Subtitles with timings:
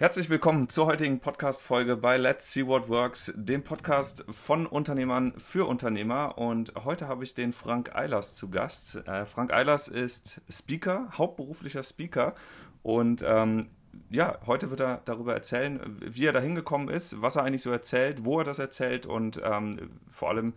[0.00, 5.68] Herzlich willkommen zur heutigen Podcast-Folge bei Let's See What Works, dem Podcast von Unternehmern für
[5.68, 6.38] Unternehmer.
[6.38, 9.06] Und heute habe ich den Frank Eilers zu Gast.
[9.06, 12.34] Äh, Frank Eilers ist Speaker, hauptberuflicher Speaker.
[12.82, 13.66] Und ähm,
[14.08, 17.70] ja, heute wird er darüber erzählen, wie er da hingekommen ist, was er eigentlich so
[17.70, 20.54] erzählt, wo er das erzählt und ähm, vor allem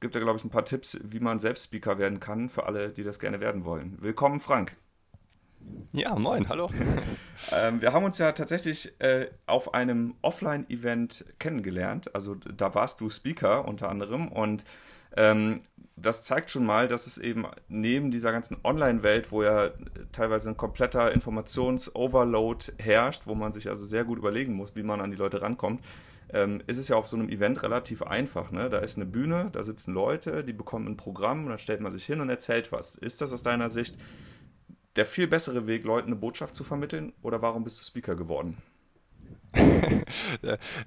[0.00, 2.88] gibt er, glaube ich, ein paar Tipps, wie man selbst Speaker werden kann, für alle,
[2.88, 3.96] die das gerne werden wollen.
[4.00, 4.74] Willkommen, Frank.
[5.92, 6.70] Ja, moin, hallo.
[7.52, 12.14] ähm, wir haben uns ja tatsächlich äh, auf einem Offline-Event kennengelernt.
[12.14, 14.64] Also da warst du Speaker unter anderem und
[15.16, 15.60] ähm,
[15.96, 19.70] das zeigt schon mal, dass es eben neben dieser ganzen Online-Welt, wo ja
[20.10, 25.00] teilweise ein kompletter Informations-Overload herrscht, wo man sich also sehr gut überlegen muss, wie man
[25.00, 25.84] an die Leute rankommt,
[26.32, 28.50] ähm, ist es ja auf so einem Event relativ einfach.
[28.50, 28.70] Ne?
[28.70, 31.92] Da ist eine Bühne, da sitzen Leute, die bekommen ein Programm und dann stellt man
[31.92, 32.96] sich hin und erzählt was.
[32.96, 33.98] Ist das aus deiner Sicht
[34.96, 38.58] der viel bessere Weg, Leuten eine Botschaft zu vermitteln oder warum bist du Speaker geworden?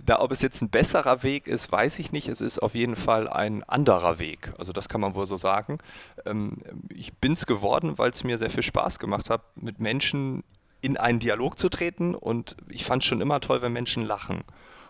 [0.06, 2.28] da, ob es jetzt ein besserer Weg ist, weiß ich nicht.
[2.28, 4.52] Es ist auf jeden Fall ein anderer Weg.
[4.58, 5.78] Also das kann man wohl so sagen.
[6.26, 6.58] Ähm,
[6.90, 10.44] ich bin es geworden, weil es mir sehr viel Spaß gemacht hat, mit Menschen
[10.82, 12.16] in einen Dialog zu treten.
[12.16, 14.44] Und ich fand es schon immer toll, wenn Menschen lachen.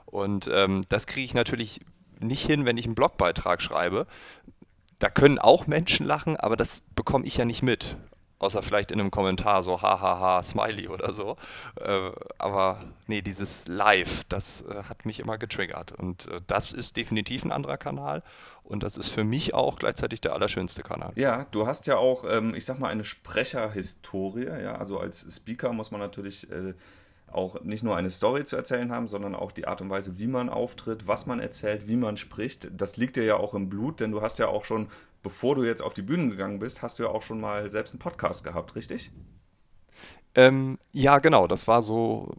[0.05, 1.81] Und ähm, das kriege ich natürlich
[2.19, 4.07] nicht hin, wenn ich einen Blogbeitrag schreibe.
[5.00, 7.97] Da können auch Menschen lachen, aber das bekomme ich ja nicht mit.
[8.38, 11.38] Außer vielleicht in einem Kommentar so hahaha, Smiley oder so.
[11.80, 15.94] Äh, aber nee, dieses Live, das äh, hat mich immer getriggert.
[15.94, 18.23] Und äh, das ist definitiv ein anderer Kanal.
[18.63, 21.13] Und das ist für mich auch gleichzeitig der allerschönste Kanal.
[21.16, 24.47] Ja, du hast ja auch, ähm, ich sag mal, eine Sprecherhistorie.
[24.47, 26.73] Ja, also als Speaker muss man natürlich äh,
[27.31, 30.28] auch nicht nur eine Story zu erzählen haben, sondern auch die Art und Weise, wie
[30.28, 32.69] man auftritt, was man erzählt, wie man spricht.
[32.72, 34.88] Das liegt dir ja auch im Blut, denn du hast ja auch schon
[35.26, 37.94] bevor du jetzt auf die Bühne gegangen bist, hast du ja auch schon mal selbst
[37.94, 39.12] einen Podcast gehabt, richtig?
[40.36, 41.48] Ähm, ja, genau.
[41.48, 42.36] Das war so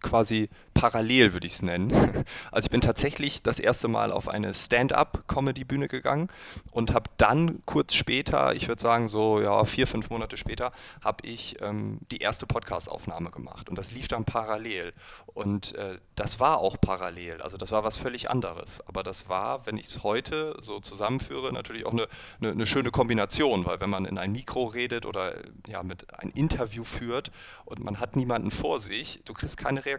[0.00, 1.90] quasi parallel, würde ich es nennen.
[2.52, 6.28] Also ich bin tatsächlich das erste Mal auf eine Stand-up-Comedy-Bühne gegangen
[6.70, 10.72] und habe dann kurz später, ich würde sagen so ja vier, fünf Monate später,
[11.02, 13.68] habe ich ähm, die erste Podcast-Aufnahme gemacht.
[13.68, 14.92] Und das lief dann parallel.
[15.26, 19.64] Und äh, das war auch parallel, also das war was völlig anderes, aber das war,
[19.66, 22.08] wenn ich es heute so zusammenführe, natürlich auch eine,
[22.40, 26.30] eine, eine, schöne Kombination, weil wenn man in ein Mikro redet oder ja mit ein
[26.30, 27.30] Interview führt
[27.64, 29.89] und man hat niemanden vor sich, du kriegst keine Reaktion,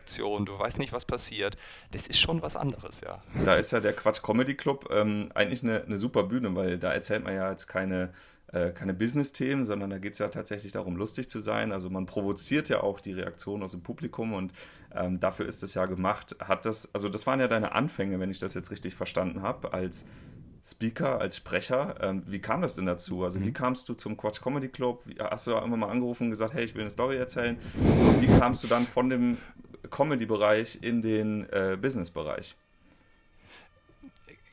[0.46, 1.58] du weißt nicht, was passiert.
[1.92, 3.22] Das ist schon was anderes, ja.
[3.46, 6.94] Da ist ja der Quatsch Comedy Club ähm, eigentlich eine, eine super Bühne, weil da
[6.94, 8.14] erzählt man ja jetzt keine,
[8.52, 11.72] äh, keine Business-Themen, sondern da geht es ja tatsächlich darum, lustig zu sein.
[11.72, 14.54] Also man provoziert ja auch die Reaktion aus dem Publikum und
[14.94, 16.36] ähm, dafür ist es ja gemacht.
[16.40, 19.74] Hat das, also das waren ja deine Anfänge, wenn ich das jetzt richtig verstanden habe,
[19.74, 20.06] als
[20.64, 21.96] Speaker, als Sprecher.
[22.02, 23.24] Ähm, wie kam das denn dazu?
[23.24, 23.46] Also, mhm.
[23.46, 25.04] wie kamst du zum Quatsch Comedy Club?
[25.06, 27.58] Wie, hast du da immer mal angerufen und gesagt, hey, ich will eine Story erzählen?
[27.76, 29.38] Und wie kamst du dann von dem
[29.90, 32.56] Comedy-Bereich in den äh, Business-Bereich?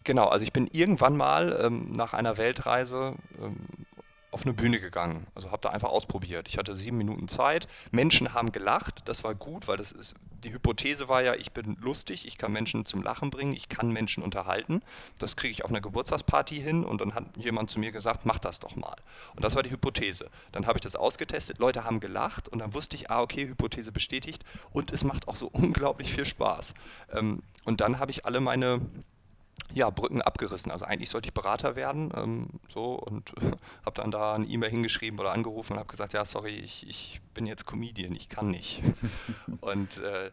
[0.05, 3.57] Genau, also ich bin irgendwann mal ähm, nach einer Weltreise ähm,
[4.31, 5.27] auf eine Bühne gegangen.
[5.35, 6.49] Also habe da einfach ausprobiert.
[6.49, 7.67] Ich hatte sieben Minuten Zeit.
[7.91, 9.03] Menschen haben gelacht.
[9.07, 12.53] Das war gut, weil das ist, die Hypothese war ja, ich bin lustig, ich kann
[12.53, 14.83] Menschen zum Lachen bringen, ich kann Menschen unterhalten.
[15.19, 18.39] Das kriege ich auf einer Geburtstagsparty hin und dann hat jemand zu mir gesagt, mach
[18.39, 18.97] das doch mal.
[19.35, 20.31] Und das war die Hypothese.
[20.53, 23.93] Dann habe ich das ausgetestet, Leute haben gelacht und dann wusste ich, ah, okay, Hypothese
[23.93, 26.75] bestätigt und es macht auch so unglaublich viel Spaß.
[27.13, 28.81] Ähm, und dann habe ich alle meine
[29.75, 30.73] ja, Brücken abgerissen.
[30.73, 33.33] Also eigentlich sollte ich Berater werden, ähm, so und
[33.85, 37.21] habe dann da eine E-Mail hingeschrieben oder angerufen und habe gesagt, ja, sorry, ich, ich
[37.35, 38.83] bin jetzt Comedian, ich kann nicht.
[39.61, 40.31] und äh,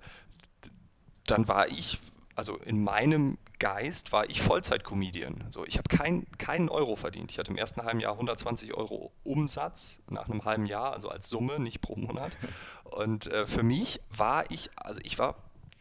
[1.26, 2.00] dann war ich,
[2.36, 5.46] also in meinem Geist war ich Vollzeit-Comedian.
[5.50, 7.32] So, ich habe kein, keinen Euro verdient.
[7.32, 11.30] Ich hatte im ersten halben Jahr 120 Euro Umsatz nach einem halben Jahr, also als
[11.30, 12.38] Summe, nicht pro Monat.
[12.84, 15.36] Und äh, für mich war ich, also ich war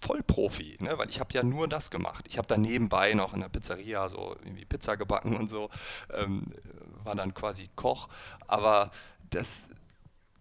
[0.05, 0.99] Vollprofi, ne?
[0.99, 2.27] weil ich habe ja nur das gemacht.
[2.29, 5.71] Ich habe dann nebenbei noch in der Pizzeria so irgendwie Pizza gebacken und so,
[6.13, 6.53] ähm,
[7.03, 8.09] war dann quasi Koch.
[8.47, 8.91] Aber
[9.31, 9.69] das,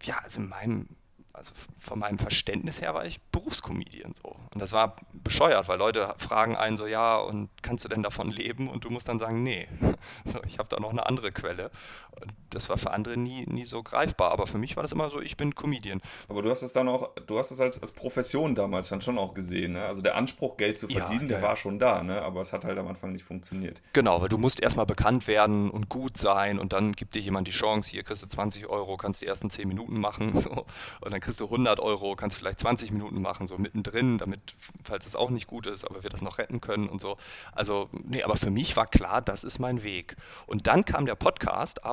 [0.02, 0.88] ja, also in meinem
[1.34, 4.36] also von meinem Verständnis her war ich Berufskomedian so.
[4.54, 8.30] Und das war bescheuert, weil Leute fragen einen so, ja, und kannst du denn davon
[8.30, 8.68] leben?
[8.68, 9.66] Und du musst dann sagen, nee,
[10.24, 11.72] so, ich habe da noch eine andere Quelle.
[12.20, 14.32] Und das war für andere nie, nie so greifbar.
[14.32, 16.00] Aber für mich war das immer so, ich bin Comedian.
[16.28, 19.18] Aber du hast es dann auch, du hast es als, als Profession damals dann schon
[19.18, 19.84] auch gesehen, ne?
[19.84, 21.42] Also der Anspruch, Geld zu verdienen, ja, der ja.
[21.42, 22.22] war schon da, ne?
[22.22, 23.82] Aber es hat halt am Anfang nicht funktioniert.
[23.92, 27.48] Genau, weil du musst erstmal bekannt werden und gut sein und dann gibt dir jemand
[27.48, 30.32] die Chance, hier kriegst du 20 Euro, kannst die ersten 10 Minuten machen.
[30.44, 30.66] So.
[31.00, 35.06] Und dann kriegst du 100 Euro, kannst vielleicht 20 Minuten machen, so mittendrin, damit, falls
[35.06, 37.16] es auch nicht gut ist, aber wir das noch retten können und so.
[37.52, 40.16] Also, nee, aber für mich war klar, das ist mein Weg.
[40.46, 41.84] Und dann kam der Podcast,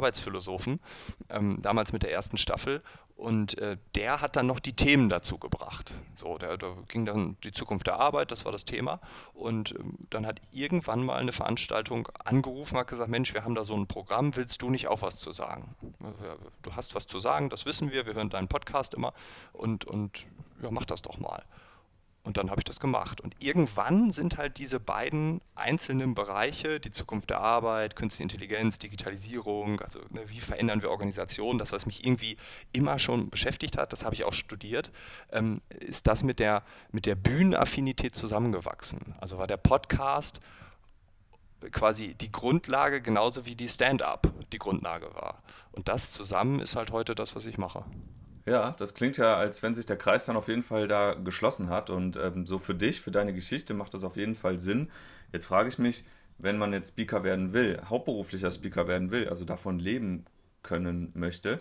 [0.51, 0.80] Arbeitsphilosophen,
[1.30, 2.81] ähm, damals mit der ersten Staffel,
[3.15, 5.94] und äh, der hat dann noch die Themen dazu gebracht.
[6.15, 9.00] So, da, da, ging dann die Zukunft der Arbeit, das war das Thema.
[9.36, 13.63] Und ähm, dann hat irgendwann mal eine Veranstaltung angerufen, hat gesagt, Mensch, wir haben da
[13.63, 15.75] so ein Programm, willst du nicht auch was zu sagen?
[16.63, 19.13] Du hast was zu sagen, das wissen wir, wir hören deinen Podcast immer
[19.53, 20.25] und, und
[20.63, 21.44] ja, mach das doch mal.
[22.23, 23.19] Und dann habe ich das gemacht.
[23.19, 29.81] Und irgendwann sind halt diese beiden einzelnen Bereiche, die Zukunft der Arbeit, Künstliche Intelligenz, Digitalisierung,
[29.81, 32.38] also ne, wie verändern wir Organisationen, das, was mich irgendwie
[32.73, 34.91] immer schon beschäftigt hat, das habe ich auch studiert,
[35.31, 39.15] ähm, ist das mit der, mit der Bühnenaffinität zusammengewachsen.
[39.19, 40.39] Also war der Podcast
[41.71, 45.41] quasi die Grundlage, genauso wie die Stand-up die Grundlage war.
[45.71, 47.83] Und das zusammen ist halt heute das, was ich mache.
[48.45, 51.69] Ja, das klingt ja, als wenn sich der Kreis dann auf jeden Fall da geschlossen
[51.69, 51.89] hat.
[51.89, 54.89] Und ähm, so für dich, für deine Geschichte macht das auf jeden Fall Sinn.
[55.31, 56.05] Jetzt frage ich mich,
[56.38, 60.25] wenn man jetzt Speaker werden will, hauptberuflicher Speaker werden will, also davon leben
[60.63, 61.59] können möchte,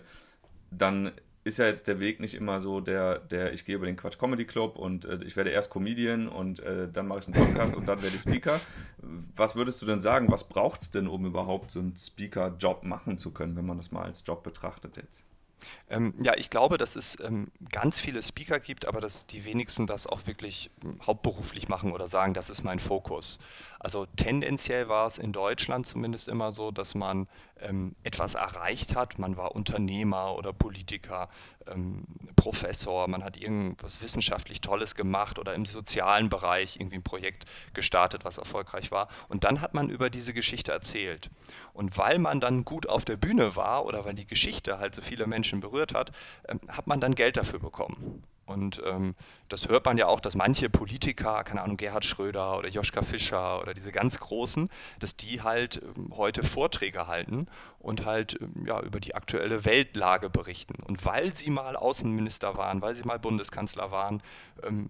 [0.71, 1.11] dann
[1.43, 4.19] ist ja jetzt der Weg nicht immer so der, der ich gehe über den Quatsch
[4.19, 7.75] Comedy Club und äh, ich werde erst Comedian und äh, dann mache ich einen Podcast
[7.77, 8.59] und dann werde ich Speaker.
[9.35, 13.17] Was würdest du denn sagen, was braucht es denn, um überhaupt so einen Speaker-Job machen
[13.17, 15.23] zu können, wenn man das mal als Job betrachtet jetzt?
[15.89, 19.87] Ähm, ja, ich glaube, dass es ähm, ganz viele Speaker gibt, aber dass die wenigsten
[19.87, 23.39] das auch wirklich ähm, hauptberuflich machen oder sagen, das ist mein Fokus.
[23.83, 27.27] Also tendenziell war es in Deutschland zumindest immer so, dass man
[27.59, 29.17] ähm, etwas erreicht hat.
[29.17, 31.29] Man war Unternehmer oder Politiker,
[31.65, 32.05] ähm,
[32.35, 38.23] Professor, man hat irgendwas wissenschaftlich Tolles gemacht oder im sozialen Bereich irgendwie ein Projekt gestartet,
[38.23, 39.07] was erfolgreich war.
[39.29, 41.31] Und dann hat man über diese Geschichte erzählt.
[41.73, 45.01] Und weil man dann gut auf der Bühne war oder weil die Geschichte halt so
[45.01, 46.11] viele Menschen berührt hat,
[46.47, 48.21] ähm, hat man dann Geld dafür bekommen.
[48.51, 49.15] Und ähm,
[49.49, 53.61] das hört man ja auch, dass manche Politiker, keine Ahnung, Gerhard Schröder oder Joschka Fischer
[53.61, 54.69] oder diese ganz Großen,
[54.99, 57.47] dass die halt ähm, heute Vorträge halten
[57.79, 60.83] und halt ähm, ja, über die aktuelle Weltlage berichten.
[60.83, 64.21] Und weil sie mal Außenminister waren, weil sie mal Bundeskanzler waren,
[64.63, 64.89] ähm,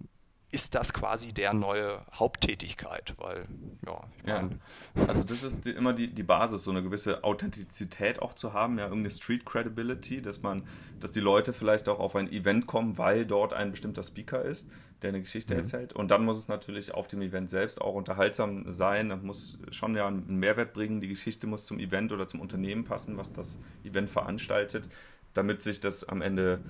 [0.52, 3.46] ist das quasi der neue Haupttätigkeit, weil,
[3.86, 4.58] ja, ich meine.
[4.94, 5.06] Ja.
[5.08, 8.78] Also, das ist die, immer die, die Basis, so eine gewisse Authentizität auch zu haben,
[8.78, 10.64] ja, irgendeine Street Credibility, dass man,
[11.00, 14.68] dass die Leute vielleicht auch auf ein Event kommen, weil dort ein bestimmter Speaker ist,
[15.00, 15.60] der eine Geschichte mhm.
[15.60, 15.94] erzählt.
[15.94, 20.06] Und dann muss es natürlich auf dem Event selbst auch unterhaltsam sein, muss schon ja
[20.06, 21.00] einen Mehrwert bringen.
[21.00, 24.90] Die Geschichte muss zum Event oder zum Unternehmen passen, was das Event veranstaltet,
[25.32, 26.60] damit sich das am Ende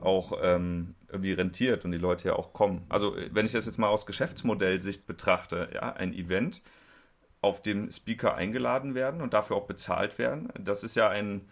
[0.00, 2.84] auch ähm, irgendwie rentiert und die Leute ja auch kommen.
[2.88, 6.62] Also wenn ich das jetzt mal aus Geschäftsmodellsicht betrachte, ja, ein Event,
[7.40, 11.42] auf dem Speaker eingeladen werden und dafür auch bezahlt werden, das ist ja ein,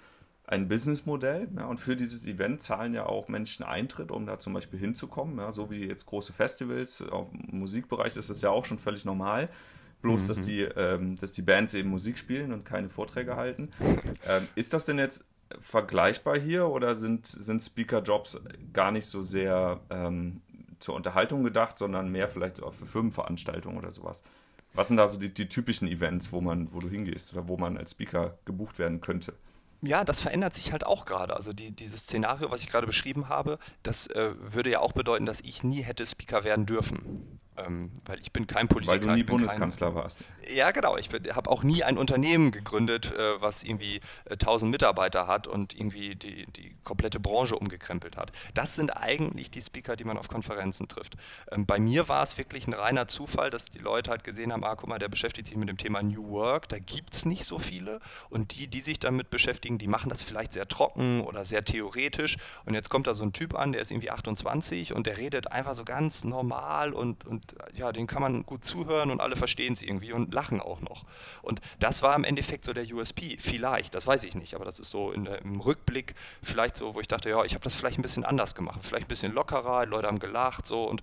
[0.44, 1.48] ein Businessmodell.
[1.56, 5.38] Ja, und für dieses Event zahlen ja auch Menschen Eintritt, um da zum Beispiel hinzukommen.
[5.38, 9.48] Ja, so wie jetzt große Festivals, im Musikbereich ist das ja auch schon völlig normal.
[10.02, 10.28] Bloß, mhm.
[10.28, 13.70] dass, die, ähm, dass die Bands eben Musik spielen und keine Vorträge halten.
[14.28, 15.24] Ähm, ist das denn jetzt
[15.60, 20.42] vergleichbar hier oder sind, sind Speaker-Jobs gar nicht so sehr ähm,
[20.80, 24.22] zur Unterhaltung gedacht, sondern mehr vielleicht auch für Firmenveranstaltungen oder sowas?
[24.74, 27.56] Was sind da so die, die typischen Events, wo man, wo du hingehst oder wo
[27.56, 29.32] man als Speaker gebucht werden könnte?
[29.82, 31.34] Ja, das verändert sich halt auch gerade.
[31.34, 35.26] Also die, dieses Szenario, was ich gerade beschrieben habe, das äh, würde ja auch bedeuten,
[35.26, 37.40] dass ich nie hätte Speaker werden dürfen.
[37.58, 39.00] Ähm, weil ich bin kein Politiker.
[39.00, 40.20] Weil du nie Bundeskanzler kein, warst.
[40.54, 40.96] Ja, genau.
[40.96, 45.74] Ich habe auch nie ein Unternehmen gegründet, äh, was irgendwie äh, 1000 Mitarbeiter hat und
[45.74, 48.32] irgendwie die, die komplette Branche umgekrempelt hat.
[48.54, 51.16] Das sind eigentlich die Speaker, die man auf Konferenzen trifft.
[51.50, 54.64] Ähm, bei mir war es wirklich ein reiner Zufall, dass die Leute halt gesehen haben,
[54.64, 57.44] ah, guck mal, der beschäftigt sich mit dem Thema New Work, da gibt es nicht
[57.44, 58.00] so viele.
[58.28, 62.36] Und die, die sich damit beschäftigen, die machen das vielleicht sehr trocken oder sehr theoretisch.
[62.64, 65.50] Und jetzt kommt da so ein Typ an, der ist irgendwie 28 und der redet
[65.52, 69.72] einfach so ganz normal und, und ja, den kann man gut zuhören und alle verstehen
[69.72, 71.04] es irgendwie und lachen auch noch.
[71.42, 73.36] Und das war im Endeffekt so der USP.
[73.38, 77.00] Vielleicht, das weiß ich nicht, aber das ist so der, im Rückblick vielleicht so, wo
[77.00, 79.86] ich dachte, ja, ich habe das vielleicht ein bisschen anders gemacht, vielleicht ein bisschen lockerer,
[79.86, 81.02] Leute haben gelacht, so und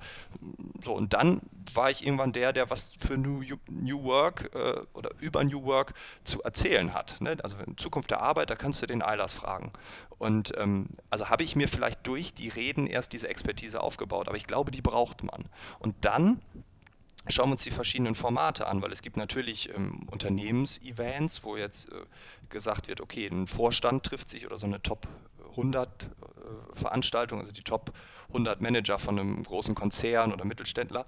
[0.83, 0.93] so.
[0.93, 1.41] Und dann
[1.73, 5.93] war ich irgendwann der, der was für New, New Work äh, oder über New Work
[6.23, 7.21] zu erzählen hat.
[7.21, 7.37] Ne?
[7.43, 9.71] Also in Zukunft der Arbeit, da kannst du den Eilers fragen.
[10.17, 14.37] Und ähm, also habe ich mir vielleicht durch die Reden erst diese Expertise aufgebaut, aber
[14.37, 15.45] ich glaube, die braucht man.
[15.79, 16.41] Und dann
[17.27, 21.89] schauen wir uns die verschiedenen Formate an, weil es gibt natürlich ähm, Unternehmensevents, wo jetzt
[21.89, 22.05] äh,
[22.49, 25.07] gesagt wird, okay, ein Vorstand trifft sich oder so eine Top
[25.53, 26.07] 100 äh,
[26.73, 27.93] Veranstaltung, also die Top
[28.29, 31.05] 100 Manager von einem großen Konzern oder Mittelständler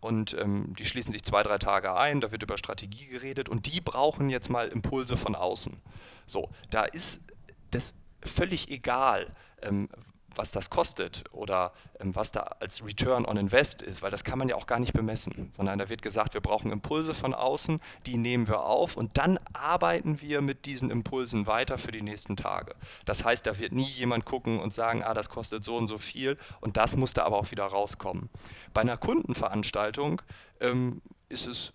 [0.00, 3.72] und ähm, die schließen sich zwei, drei Tage ein, da wird über Strategie geredet und
[3.72, 5.80] die brauchen jetzt mal Impulse von außen.
[6.26, 7.22] So, da ist
[7.70, 9.88] das völlig egal, ähm,
[10.36, 14.38] was das kostet oder ähm, was da als Return on Invest ist, weil das kann
[14.38, 17.80] man ja auch gar nicht bemessen, sondern da wird gesagt, wir brauchen Impulse von außen,
[18.06, 22.36] die nehmen wir auf und dann arbeiten wir mit diesen Impulsen weiter für die nächsten
[22.36, 22.74] Tage.
[23.04, 25.98] Das heißt, da wird nie jemand gucken und sagen, ah, das kostet so und so
[25.98, 28.28] viel und das muss da aber auch wieder rauskommen.
[28.72, 30.22] Bei einer Kundenveranstaltung
[30.60, 31.72] ähm, ist es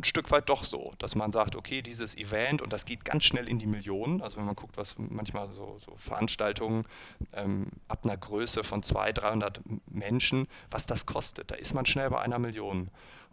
[0.00, 3.24] ein Stück weit doch so, dass man sagt, okay, dieses Event und das geht ganz
[3.24, 4.22] schnell in die Millionen.
[4.22, 6.86] Also wenn man guckt, was manchmal so, so Veranstaltungen
[7.32, 12.10] ähm, ab einer Größe von 200, 300 Menschen, was das kostet, da ist man schnell
[12.10, 12.90] bei einer Million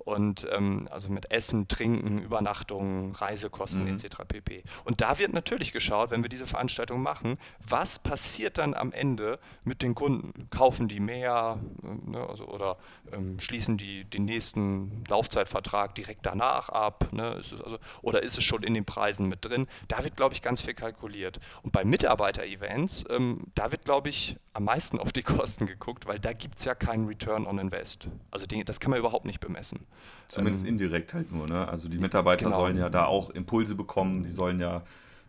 [0.07, 3.95] und ähm, also mit Essen, Trinken, Übernachtungen, Reisekosten mhm.
[3.95, 4.19] etc.
[4.25, 4.63] pp.
[4.85, 7.37] Und da wird natürlich geschaut, wenn wir diese Veranstaltung machen,
[7.67, 10.49] was passiert dann am Ende mit den Kunden?
[10.49, 12.77] Kaufen die mehr äh, ne, also, oder
[13.11, 17.09] ähm, schließen die den nächsten Laufzeitvertrag direkt danach ab?
[17.11, 17.33] Ne?
[17.33, 19.67] Ist also, oder ist es schon in den Preisen mit drin?
[19.89, 21.41] Da wird, glaube ich, ganz viel kalkuliert.
[21.63, 26.17] Und bei Mitarbeiter-Events, ähm, da wird, glaube ich, am meisten auf die Kosten geguckt, weil
[26.17, 28.07] da gibt es ja keinen Return on Invest.
[28.31, 29.85] Also den, das kann man überhaupt nicht bemessen.
[30.27, 31.47] Zumindest ähm, indirekt halt nur.
[31.47, 31.67] Ne?
[31.67, 32.57] Also die Mitarbeiter genau.
[32.57, 34.83] sollen ja da auch Impulse bekommen, die sollen ja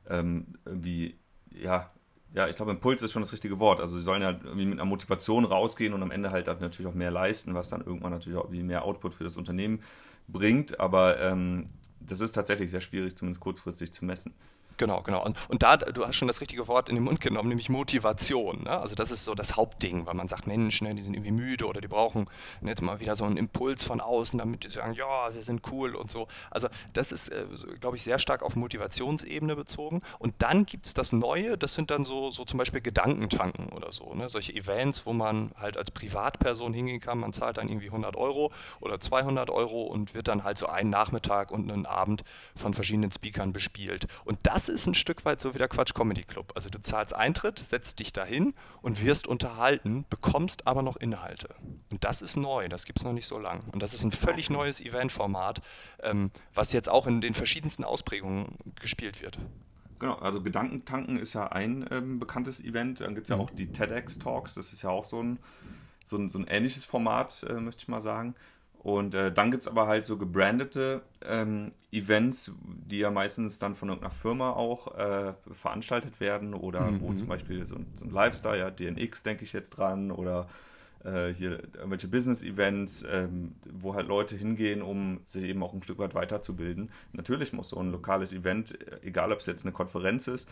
[0.09, 1.17] ähm, irgendwie,
[1.51, 1.91] ja,
[2.35, 3.81] ja, ich glaube, Impuls ist schon das richtige Wort.
[3.81, 6.95] Also sie sollen ja irgendwie mit einer Motivation rausgehen und am Ende halt natürlich auch
[6.95, 9.81] mehr leisten, was dann irgendwann natürlich auch wie mehr Output für das Unternehmen
[10.27, 10.79] bringt.
[10.79, 11.67] Aber ähm,
[12.01, 14.35] das ist tatsächlich sehr schwierig, zumindest kurzfristig zu messen.
[14.79, 15.25] Genau, genau.
[15.25, 18.63] Und, und da, du hast schon das richtige Wort in den Mund genommen, nämlich Motivation.
[18.63, 18.71] Ne?
[18.71, 21.67] Also das ist so das Hauptding, weil man sagt, Mensch, ne, die sind irgendwie müde
[21.67, 22.27] oder die brauchen
[22.63, 25.97] jetzt mal wieder so einen Impuls von außen, damit die sagen, ja, wir sind cool
[25.97, 26.29] und so.
[26.51, 27.45] Also das ist, äh,
[27.81, 30.01] glaube ich, sehr stark auf Motivationsebene bezogen.
[30.19, 33.91] Und dann gibt es das Neue, das sind dann so, so zum Beispiel Gedankentanken oder
[33.91, 34.15] so.
[34.15, 34.29] Ne?
[34.29, 38.53] Solche Events, wo man halt als Privatperson hingehen kann, man zahlt dann irgendwie 100 Euro
[38.81, 42.23] oder 200 Euro und wird dann halt so einen Nachmittag und einen Abend
[42.55, 44.07] von verschiedenen Speakern bespielt.
[44.25, 46.53] Und das ist ein Stück weit so wie der Quatsch Comedy Club.
[46.55, 51.55] Also du zahlst Eintritt, setzt dich dahin und wirst unterhalten, bekommst aber noch Inhalte.
[51.91, 53.63] Und das ist neu, das gibt es noch nicht so lange.
[53.73, 55.61] Und das ist ein völlig neues Eventformat,
[56.03, 59.39] ähm, was jetzt auch in den verschiedensten Ausprägungen gespielt wird.
[59.99, 63.01] Genau, also Gedankentanken ist ja ein ähm, bekanntes Event.
[63.01, 63.43] Dann gibt es ja mhm.
[63.43, 65.39] auch die TEDx-Talks, das ist ja auch so ein,
[66.05, 68.35] so ein, so ein ähnliches Format, äh, möchte ich mal sagen.
[68.79, 73.75] Und äh, dann gibt es aber halt so gebrandete ähm, Events, die ja meistens dann
[73.75, 77.01] von irgendeiner Firma auch äh, veranstaltet werden oder mhm.
[77.01, 80.47] wo zum Beispiel so ein, so ein, Lifestyle, ja, DNX denke ich jetzt dran oder
[81.05, 85.99] äh, hier irgendwelche Business-Events, ähm, wo halt Leute hingehen, um sich eben auch ein Stück
[85.99, 86.91] weit weiterzubilden.
[87.13, 90.49] Natürlich muss so ein lokales Event, egal ob es jetzt eine Konferenz ist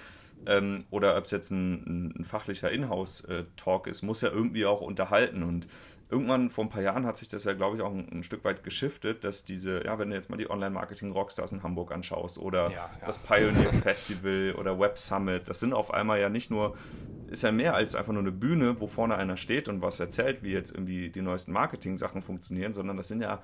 [0.47, 4.80] ähm, oder ob es jetzt ein, ein fachlicher Inhouse-Talk äh, ist, muss ja irgendwie auch
[4.80, 5.68] unterhalten und
[6.08, 8.44] irgendwann vor ein paar Jahren hat sich das ja, glaube ich, auch ein, ein, Stück
[8.44, 12.70] weit geschiftet, dass diese, ja, wenn du jetzt mal die Online-Marketing-Rockstars in Hamburg anschaust oder
[12.70, 12.90] ja, ja.
[13.04, 16.76] das Pioneers Festival oder Web Summit, das sind auf einmal ja nicht nur,
[17.28, 20.42] ist ja mehr als einfach nur eine Bühne, wo vorne einer steht und was erzählt,
[20.42, 23.42] wie jetzt irgendwie die neuesten Marketing-Sachen funktionieren, sondern das sind ja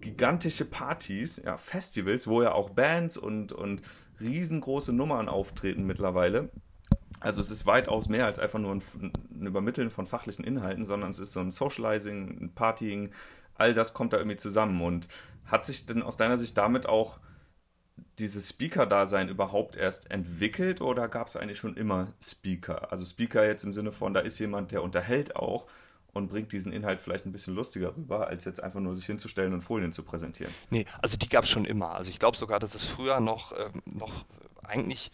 [0.00, 3.82] gigantische Partys, ja, Festivals, wo ja auch Bands und, und
[4.20, 6.50] riesengroße Nummern auftreten mittlerweile.
[7.20, 11.10] Also es ist weitaus mehr als einfach nur ein, ein, Übermitteln von fachlichen Inhalten, sondern
[11.10, 13.12] es ist so ein Socializing, ein Partying,
[13.54, 14.80] all das kommt da irgendwie zusammen.
[14.82, 15.08] Und
[15.46, 17.18] hat sich denn aus deiner Sicht damit auch
[18.18, 22.92] dieses Speaker-Dasein überhaupt erst entwickelt oder gab es eigentlich schon immer Speaker?
[22.92, 25.66] Also Speaker jetzt im Sinne von, da ist jemand, der unterhält auch
[26.12, 29.52] und bringt diesen Inhalt vielleicht ein bisschen lustiger rüber, als jetzt einfach nur sich hinzustellen
[29.52, 30.52] und Folien zu präsentieren.
[30.70, 31.92] Nee, also die gab es schon immer.
[31.92, 34.24] Also ich glaube sogar, dass es früher noch, äh, noch
[34.62, 35.10] eigentlich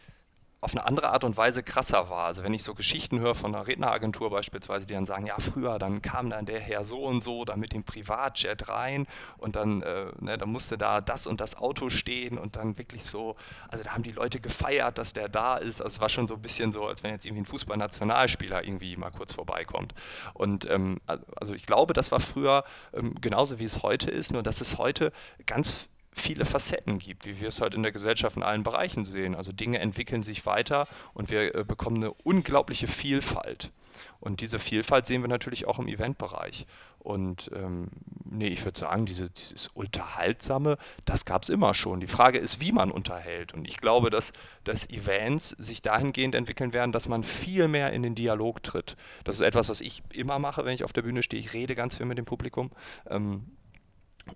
[0.64, 2.24] auf eine andere Art und Weise krasser war.
[2.24, 5.78] Also wenn ich so Geschichten höre von einer Redneragentur beispielsweise, die dann sagen, ja früher,
[5.78, 9.06] dann kam dann der Herr so und so, dann mit dem Privatjet rein
[9.36, 13.04] und dann, äh, ne, dann musste da das und das Auto stehen und dann wirklich
[13.04, 13.36] so,
[13.68, 15.82] also da haben die Leute gefeiert, dass der da ist.
[15.82, 18.96] Also es war schon so ein bisschen so, als wenn jetzt irgendwie ein Fußballnationalspieler irgendwie
[18.96, 19.94] mal kurz vorbeikommt.
[20.32, 20.98] Und ähm,
[21.36, 24.78] also ich glaube, das war früher ähm, genauso wie es heute ist, nur dass es
[24.78, 25.12] heute
[25.44, 29.34] ganz viele Facetten gibt, wie wir es halt in der Gesellschaft in allen Bereichen sehen.
[29.34, 33.72] Also Dinge entwickeln sich weiter und wir äh, bekommen eine unglaubliche Vielfalt.
[34.20, 36.66] Und diese Vielfalt sehen wir natürlich auch im Eventbereich.
[36.98, 37.88] Und ähm,
[38.24, 42.00] nee, ich würde sagen, diese, dieses Unterhaltsame, das gab es immer schon.
[42.00, 43.52] Die Frage ist, wie man unterhält.
[43.52, 44.32] Und ich glaube, dass,
[44.64, 48.96] dass Events sich dahingehend entwickeln werden, dass man viel mehr in den Dialog tritt.
[49.24, 51.40] Das ist etwas, was ich immer mache, wenn ich auf der Bühne stehe.
[51.40, 52.70] Ich rede ganz viel mit dem Publikum.
[53.10, 53.44] Ähm,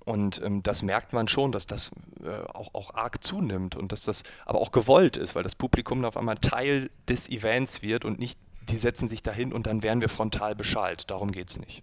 [0.04, 1.90] und ähm, das merkt man schon, dass das
[2.22, 6.04] äh, auch, auch arg zunimmt und dass das aber auch gewollt ist, weil das Publikum
[6.04, 10.00] auf einmal Teil des Events wird und nicht, die setzen sich dahin und dann werden
[10.00, 11.10] wir frontal beschallt.
[11.10, 11.82] Darum geht es nicht.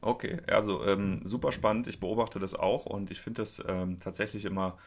[0.00, 1.86] Okay, also ähm, super spannend.
[1.88, 4.78] Ich beobachte das auch und ich finde das ähm, tatsächlich immer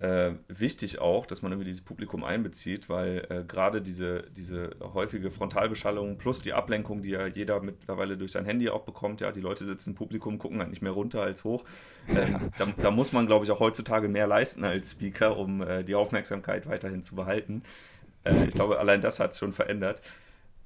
[0.00, 5.30] äh, wichtig auch, dass man irgendwie dieses Publikum einbezieht, weil äh, gerade diese, diese häufige
[5.30, 9.40] Frontalbeschallung plus die Ablenkung, die ja jeder mittlerweile durch sein Handy auch bekommt, ja, die
[9.40, 11.64] Leute sitzen im Publikum, gucken halt nicht mehr runter als hoch.
[12.08, 15.82] Ähm, da, da, muss man, glaube ich, auch heutzutage mehr leisten als Speaker, um äh,
[15.82, 17.62] die Aufmerksamkeit weiterhin zu behalten.
[18.24, 20.02] Äh, ich glaube, allein das hat es schon verändert.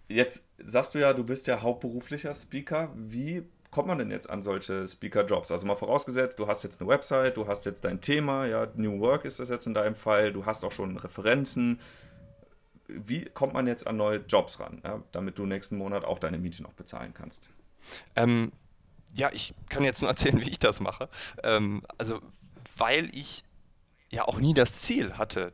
[0.09, 2.93] Jetzt sagst du ja, du bist ja hauptberuflicher Speaker.
[2.97, 5.53] Wie kommt man denn jetzt an solche Speaker-Jobs?
[5.53, 9.01] Also mal vorausgesetzt, du hast jetzt eine Website, du hast jetzt dein Thema, ja, New
[9.01, 11.81] Work ist das jetzt in deinem Fall, du hast auch schon Referenzen.
[12.89, 16.39] Wie kommt man jetzt an neue Jobs ran, ja, damit du nächsten Monat auch deine
[16.39, 17.51] Miete noch bezahlen kannst?
[18.17, 18.53] Ähm,
[19.15, 21.09] ja, ich kann jetzt nur erzählen, wie ich das mache.
[21.43, 22.21] Ähm, also,
[22.77, 23.45] weil ich
[24.11, 25.53] ja auch nie das Ziel hatte,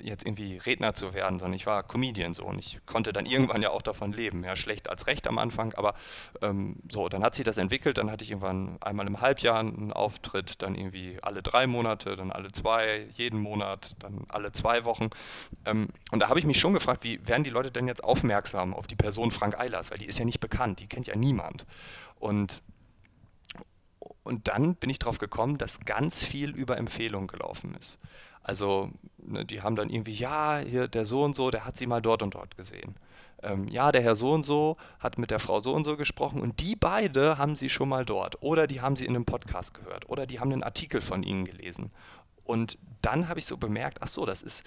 [0.00, 3.62] jetzt irgendwie Redner zu werden, sondern ich war Comedian so und ich konnte dann irgendwann
[3.62, 4.44] ja auch davon leben.
[4.44, 5.94] Ja, schlecht als recht am Anfang, aber
[6.40, 9.92] ähm, so, dann hat sich das entwickelt, dann hatte ich irgendwann einmal im Halbjahr einen
[9.92, 15.10] Auftritt, dann irgendwie alle drei Monate, dann alle zwei, jeden Monat, dann alle zwei Wochen.
[15.64, 18.74] Ähm, und da habe ich mich schon gefragt, wie werden die Leute denn jetzt aufmerksam
[18.74, 21.66] auf die Person Frank Eilers, weil die ist ja nicht bekannt, die kennt ja niemand.
[22.18, 22.62] Und
[24.24, 27.98] und dann bin ich darauf gekommen, dass ganz viel über Empfehlungen gelaufen ist.
[28.42, 31.86] Also ne, die haben dann irgendwie, ja, hier der so und so, der hat sie
[31.86, 32.96] mal dort und dort gesehen.
[33.42, 36.40] Ähm, ja, der Herr so und so hat mit der Frau so und so gesprochen
[36.40, 39.74] und die beide haben sie schon mal dort oder die haben sie in einem Podcast
[39.74, 41.90] gehört oder die haben einen Artikel von ihnen gelesen.
[42.44, 44.64] Und dann habe ich so bemerkt, ach so, das ist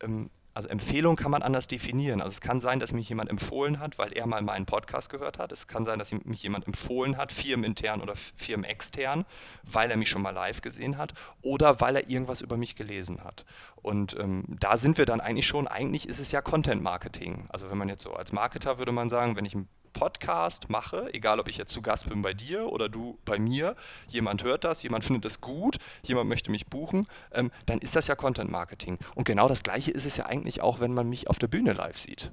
[0.00, 2.22] ähm, also Empfehlung kann man anders definieren.
[2.22, 5.38] Also es kann sein, dass mich jemand empfohlen hat, weil er mal meinen Podcast gehört
[5.38, 5.52] hat.
[5.52, 9.26] Es kann sein, dass mich jemand empfohlen hat, firmenintern oder firmenextern,
[9.64, 13.22] weil er mich schon mal live gesehen hat oder weil er irgendwas über mich gelesen
[13.22, 13.44] hat.
[13.82, 17.44] Und ähm, da sind wir dann eigentlich schon, eigentlich ist es ja Content Marketing.
[17.50, 21.08] Also wenn man jetzt so als Marketer würde man sagen, wenn ich einen Podcast mache,
[21.14, 23.76] egal ob ich jetzt zu Gast bin bei dir oder du bei mir,
[24.08, 28.06] jemand hört das, jemand findet es gut, jemand möchte mich buchen, ähm, dann ist das
[28.06, 28.98] ja Content Marketing.
[29.14, 31.72] Und genau das Gleiche ist es ja eigentlich auch, wenn man mich auf der Bühne
[31.72, 32.30] live sieht.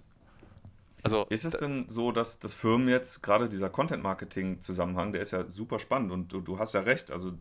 [1.03, 5.50] Also, ist es denn so, dass das Firmen jetzt, gerade dieser Content-Marketing-Zusammenhang, der ist ja
[5.50, 7.32] super spannend und du, du, hast ja recht, also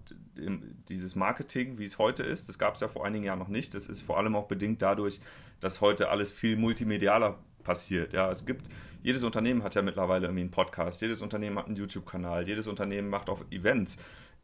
[0.88, 3.74] dieses Marketing, wie es heute ist, das gab es ja vor einigen Jahren noch nicht.
[3.74, 5.20] Das ist vor allem auch bedingt dadurch,
[5.60, 8.12] dass heute alles viel multimedialer passiert.
[8.12, 8.66] Ja, es gibt
[9.02, 13.08] jedes Unternehmen hat ja mittlerweile irgendwie einen Podcast, jedes Unternehmen hat einen YouTube-Kanal, jedes Unternehmen
[13.08, 13.98] macht auch Events.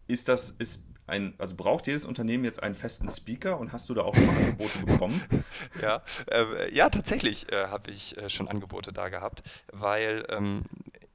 [0.06, 3.94] Ist das, ist ein, also braucht jedes Unternehmen jetzt einen festen Speaker und hast du
[3.94, 5.22] da auch schon Angebote bekommen?
[5.82, 10.64] Ja, äh, ja tatsächlich äh, habe ich äh, schon Angebote da gehabt, weil ähm,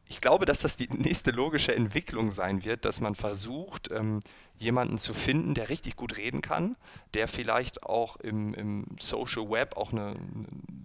[0.06, 4.20] ich glaube, dass das die nächste logische Entwicklung sein wird, dass man versucht, ähm,
[4.58, 6.76] jemanden zu finden, der richtig gut reden kann,
[7.13, 10.16] der vielleicht auch im, im Social Web auch eine,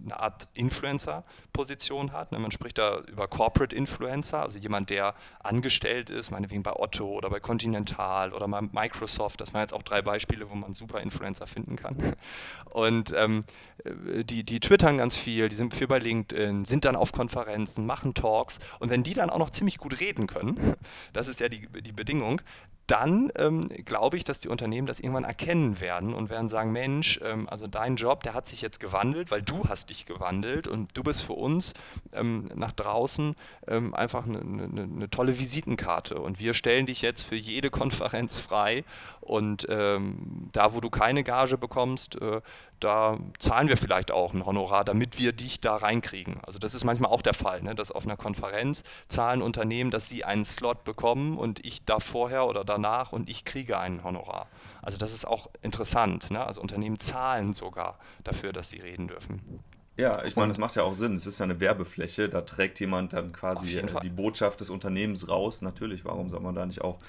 [0.03, 2.31] eine Art Influencer-Position hat.
[2.31, 2.39] Ne?
[2.39, 7.29] Man spricht da über Corporate Influencer, also jemand, der angestellt ist, meinetwegen bei Otto oder
[7.29, 9.41] bei Continental oder bei Microsoft.
[9.41, 12.15] Das waren jetzt auch drei Beispiele, wo man super Influencer finden kann.
[12.71, 13.45] Und ähm,
[13.85, 18.13] die, die twittern ganz viel, die sind viel bei LinkedIn, sind dann auf Konferenzen, machen
[18.13, 18.59] Talks.
[18.79, 20.75] Und wenn die dann auch noch ziemlich gut reden können,
[21.13, 22.41] das ist ja die, die Bedingung,
[22.89, 27.19] dann ähm, glaube ich, dass die Unternehmen das irgendwann erkennen werden und werden sagen, Mensch,
[27.23, 30.95] ähm, also dein Job, der hat sich jetzt gewandelt, weil du hast dich gewandelt und
[30.95, 31.73] du bist für uns
[32.13, 33.35] ähm, nach draußen
[33.67, 36.19] ähm, einfach eine, eine, eine, tolle Visitenkarte.
[36.19, 38.83] Und wir stellen dich jetzt für jede Konferenz frei
[39.21, 42.41] und ähm, da, wo du keine Gage bekommst, äh,
[42.79, 46.37] da zahlen wir vielleicht auch ein Honorar, damit wir dich da reinkriegen.
[46.45, 50.07] Also das ist manchmal auch der Fall, ne, dass auf einer Konferenz zahlen Unternehmen, dass
[50.07, 54.47] sie einen Slot bekommen und ich da vorher oder danach und ich kriege einen Honorar.
[54.81, 56.31] Also das ist auch interessant.
[56.31, 56.45] Ne?
[56.45, 59.61] Also Unternehmen zahlen sogar dafür, dass sie reden dürfen.
[59.97, 61.15] Ja, ich meine, das macht ja auch Sinn.
[61.15, 65.61] Es ist ja eine Werbefläche, da trägt jemand dann quasi die Botschaft des Unternehmens raus.
[65.61, 66.99] Natürlich, warum soll man da nicht auch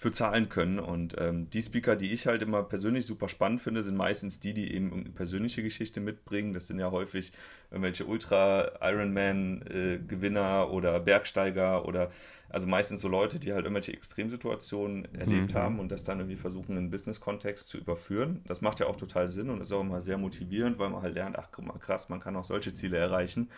[0.00, 0.78] für zahlen können.
[0.78, 4.54] Und ähm, die Speaker, die ich halt immer persönlich super spannend finde, sind meistens die,
[4.54, 6.54] die eben eine persönliche Geschichte mitbringen.
[6.54, 7.32] Das sind ja häufig
[7.70, 12.10] irgendwelche Ultra-Ironman-Gewinner äh, oder Bergsteiger oder
[12.48, 15.58] also meistens so Leute, die halt irgendwelche Extremsituationen erlebt mhm.
[15.58, 18.40] haben und das dann irgendwie versuchen, in einen Business-Kontext zu überführen.
[18.46, 21.12] Das macht ja auch total Sinn und ist auch immer sehr motivierend, weil man halt
[21.14, 23.50] lernt, ach guck mal, krass, man kann auch solche Ziele erreichen.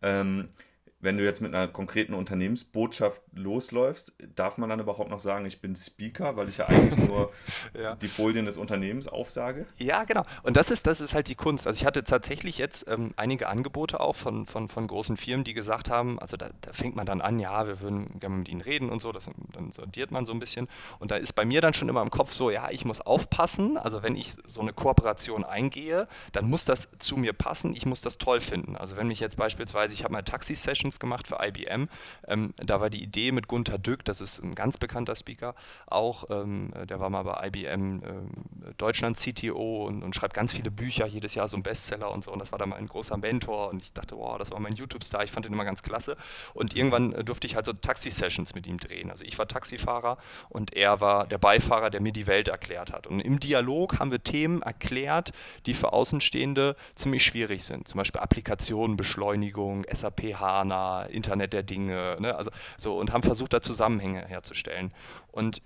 [0.00, 0.48] Ähm,
[1.02, 5.60] wenn du jetzt mit einer konkreten Unternehmensbotschaft losläufst, darf man dann überhaupt noch sagen, ich
[5.60, 7.32] bin Speaker, weil ich ja eigentlich nur
[7.80, 7.96] ja.
[7.96, 9.66] die Folien des Unternehmens aufsage?
[9.78, 10.22] Ja, genau.
[10.44, 11.66] Und das ist, das ist halt die Kunst.
[11.66, 15.54] Also ich hatte tatsächlich jetzt ähm, einige Angebote auch von, von, von großen Firmen, die
[15.54, 18.60] gesagt haben, also da, da, fängt man dann an, ja, wir würden gerne mit ihnen
[18.60, 20.68] reden und so, das, dann sortiert man so ein bisschen.
[21.00, 23.76] Und da ist bei mir dann schon immer im Kopf so, ja, ich muss aufpassen.
[23.76, 28.02] Also wenn ich so eine Kooperation eingehe, dann muss das zu mir passen, ich muss
[28.02, 28.76] das toll finden.
[28.76, 31.88] Also wenn mich jetzt beispielsweise, ich habe mal Taxi-Sessions Sessions gemacht für IBM.
[32.28, 35.54] Ähm, da war die Idee mit Gunther Dück, das ist ein ganz bekannter Speaker,
[35.86, 38.30] auch, ähm, der war mal bei IBM ähm,
[38.76, 42.32] Deutschland CTO und, und, schreibt ganz viele Bücher, jedes Jahr so ein Bestseller und so.
[42.32, 45.24] Und das war da mein großer Mentor und ich dachte, wow, das war mein YouTube-Star,
[45.24, 46.16] ich fand den immer ganz klasse.
[46.54, 49.10] Und irgendwann äh, durfte ich halt so Taxi-Sessions mit ihm drehen.
[49.10, 53.06] Also ich war Taxifahrer und er war der Beifahrer, der mir die Welt erklärt hat.
[53.06, 55.32] Und im Dialog haben wir Themen erklärt,
[55.66, 57.88] die für Außenstehende ziemlich schwierig sind.
[57.88, 62.16] Zum Beispiel Applikationen, Beschleunigung, SAP HANA, Internet der Dinge.
[62.18, 62.34] Ne?
[62.34, 64.92] Also so und haben versucht, da Zusammenhänge herzustellen.
[65.30, 65.62] Und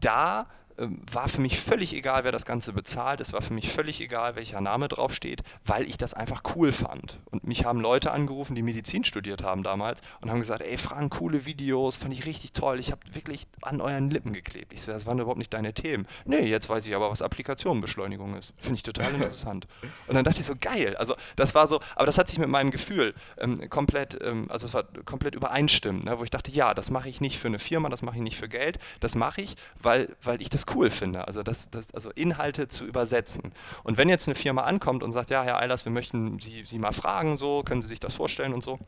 [0.00, 0.46] da
[0.78, 3.20] war für mich völlig egal, wer das Ganze bezahlt.
[3.20, 7.20] Es war für mich völlig egal, welcher Name draufsteht, weil ich das einfach cool fand.
[7.30, 11.14] Und mich haben Leute angerufen, die Medizin studiert haben damals und haben gesagt, ey Frank,
[11.14, 12.78] coole Videos, fand ich richtig toll.
[12.78, 14.72] Ich habe wirklich an euren Lippen geklebt.
[14.72, 16.06] Ich so, das waren überhaupt nicht deine Themen.
[16.26, 18.52] Nee, jetzt weiß ich aber, was Applikationenbeschleunigung ist.
[18.58, 19.66] Finde ich total interessant.
[20.06, 20.96] Und dann dachte ich so, geil.
[20.96, 24.66] Also das war so, aber das hat sich mit meinem Gefühl ähm, komplett, ähm, also
[24.66, 26.18] es war komplett übereinstimmend, ne?
[26.18, 28.36] wo ich dachte, ja, das mache ich nicht für eine Firma, das mache ich nicht
[28.36, 32.10] für Geld, das mache ich, weil, weil ich das cool finde, also, das, das, also
[32.10, 33.52] Inhalte zu übersetzen.
[33.84, 36.78] Und wenn jetzt eine Firma ankommt und sagt, ja, Herr Eilers, wir möchten Sie, Sie
[36.78, 38.78] mal fragen, so, können Sie sich das vorstellen und so,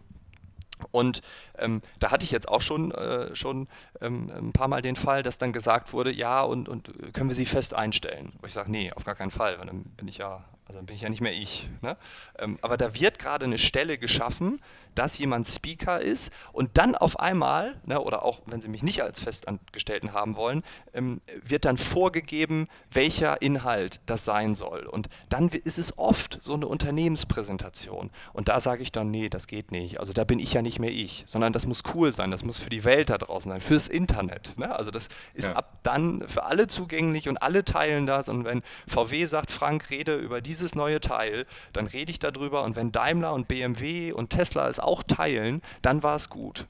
[0.91, 1.23] und
[1.59, 3.69] ähm, da hatte ich jetzt auch schon, äh, schon
[4.01, 7.37] ähm, ein paar Mal den Fall, dass dann gesagt wurde, ja, und, und können wir
[7.37, 8.33] sie fest einstellen?
[8.41, 10.87] Wo ich sage, nee, auf gar keinen Fall, weil dann bin ich ja, also dann
[10.87, 11.68] bin ich ja nicht mehr ich.
[11.81, 11.96] Ne?
[12.38, 14.61] Ähm, aber da wird gerade eine Stelle geschaffen,
[14.94, 19.02] dass jemand Speaker ist und dann auf einmal, ne, oder auch wenn Sie mich nicht
[19.02, 24.87] als Festangestellten haben wollen, ähm, wird dann vorgegeben, welcher Inhalt das sein soll.
[24.87, 28.11] Und dann ist es oft so eine Unternehmenspräsentation.
[28.33, 30.00] Und da sage ich dann, nee, das geht nicht.
[30.00, 32.59] Also da bin ich ja nicht mehr ich, sondern das muss cool sein, das muss
[32.59, 34.59] für die Welt da draußen sein, fürs Internet.
[34.59, 34.74] Ne?
[34.74, 35.54] Also das ist ja.
[35.54, 38.28] ab dann für alle zugänglich und alle teilen das.
[38.28, 42.64] Und wenn VW sagt, Frank, rede über dieses neue Teil, dann rede ich darüber.
[42.64, 46.66] Und wenn Daimler und BMW und Tesla es auch teilen, dann war es gut.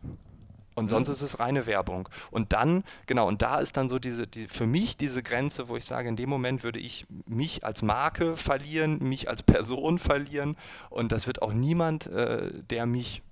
[0.78, 0.88] Und mhm.
[0.90, 2.08] sonst ist es reine Werbung.
[2.30, 5.76] Und dann, genau, und da ist dann so diese, die, für mich diese Grenze, wo
[5.76, 10.56] ich sage, in dem Moment würde ich mich als Marke verlieren, mich als Person verlieren.
[10.88, 13.22] Und das wird auch niemand, äh, der mich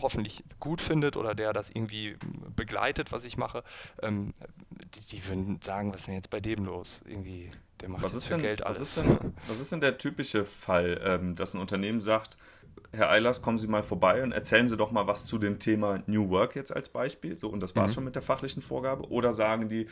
[0.00, 2.16] hoffentlich gut findet oder der das irgendwie
[2.54, 3.62] begleitet, was ich mache,
[4.00, 4.32] ähm,
[4.94, 7.02] die, die, würden sagen, was ist denn jetzt bei dem los?
[7.06, 8.80] Irgendwie, der macht was jetzt für denn, Geld alles.
[8.80, 12.36] Was ist denn, was ist denn der typische Fall, ähm, dass ein Unternehmen sagt,
[12.92, 16.02] Herr Eilers, kommen Sie mal vorbei und erzählen Sie doch mal was zu dem Thema
[16.06, 17.36] New Work jetzt als Beispiel.
[17.36, 17.94] So, und das war es mhm.
[17.94, 19.10] schon mit der fachlichen Vorgabe.
[19.10, 19.86] Oder sagen die,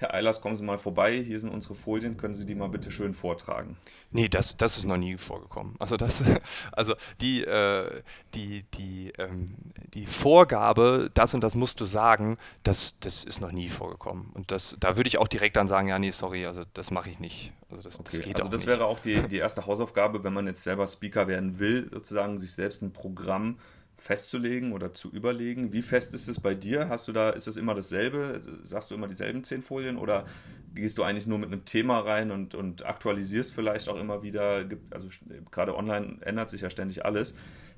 [0.00, 2.90] Herr Eilers, kommen Sie mal vorbei, hier sind unsere Folien, können Sie die mal bitte
[2.90, 3.76] schön vortragen?
[4.12, 5.74] Nee, das, das ist noch nie vorgekommen.
[5.78, 6.24] Also, das,
[6.72, 8.00] also die, äh,
[8.34, 9.54] die, die, ähm,
[9.92, 14.30] die Vorgabe, das und das musst du sagen, das, das ist noch nie vorgekommen.
[14.32, 17.10] Und das, da würde ich auch direkt dann sagen, ja, nee, sorry, also das mache
[17.10, 17.52] ich nicht.
[17.70, 18.08] Also das, okay.
[18.10, 18.68] das geht also auch das nicht.
[18.68, 22.54] wäre auch die, die erste Hausaufgabe, wenn man jetzt selber Speaker werden will, sozusagen sich
[22.54, 23.58] selbst ein Programm
[24.00, 25.72] festzulegen oder zu überlegen.
[25.72, 26.88] Wie fest ist es bei dir?
[26.88, 28.40] Hast du da, ist es immer dasselbe?
[28.62, 30.26] Sagst du immer dieselben zehn Folien oder
[30.74, 34.64] gehst du eigentlich nur mit einem Thema rein und, und aktualisierst vielleicht auch immer wieder?
[34.90, 35.08] Also
[35.50, 37.34] gerade online ändert sich ja ständig alles.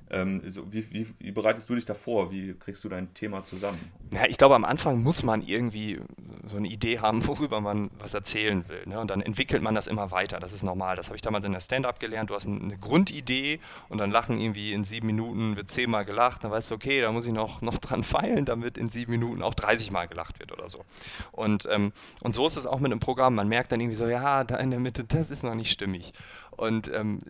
[0.09, 2.31] Ähm, so, wie, wie, wie, bereitest du dich davor?
[2.31, 3.79] Wie kriegst du dein Thema zusammen?
[4.13, 5.99] Ja, ich glaube, am Anfang muss man irgendwie
[6.45, 8.83] so eine Idee haben, worüber man was erzählen will.
[8.85, 8.99] Ne?
[8.99, 10.39] Und dann entwickelt man das immer weiter.
[10.39, 10.95] Das ist normal.
[10.95, 12.29] Das habe ich damals in der Stand-up gelernt.
[12.29, 16.43] Du hast eine Grundidee und dann lachen irgendwie in sieben Minuten wird zehnmal gelacht.
[16.43, 19.41] Dann weißt du, okay, da muss ich noch, noch dran feilen, damit in sieben Minuten
[19.41, 20.85] auch 30 Mal gelacht wird oder so.
[21.31, 23.35] Und, ähm, und so ist es auch mit einem Programm.
[23.35, 26.13] Man merkt dann irgendwie so, ja, da in der Mitte, das ist noch nicht stimmig.
[26.51, 27.21] Und ähm,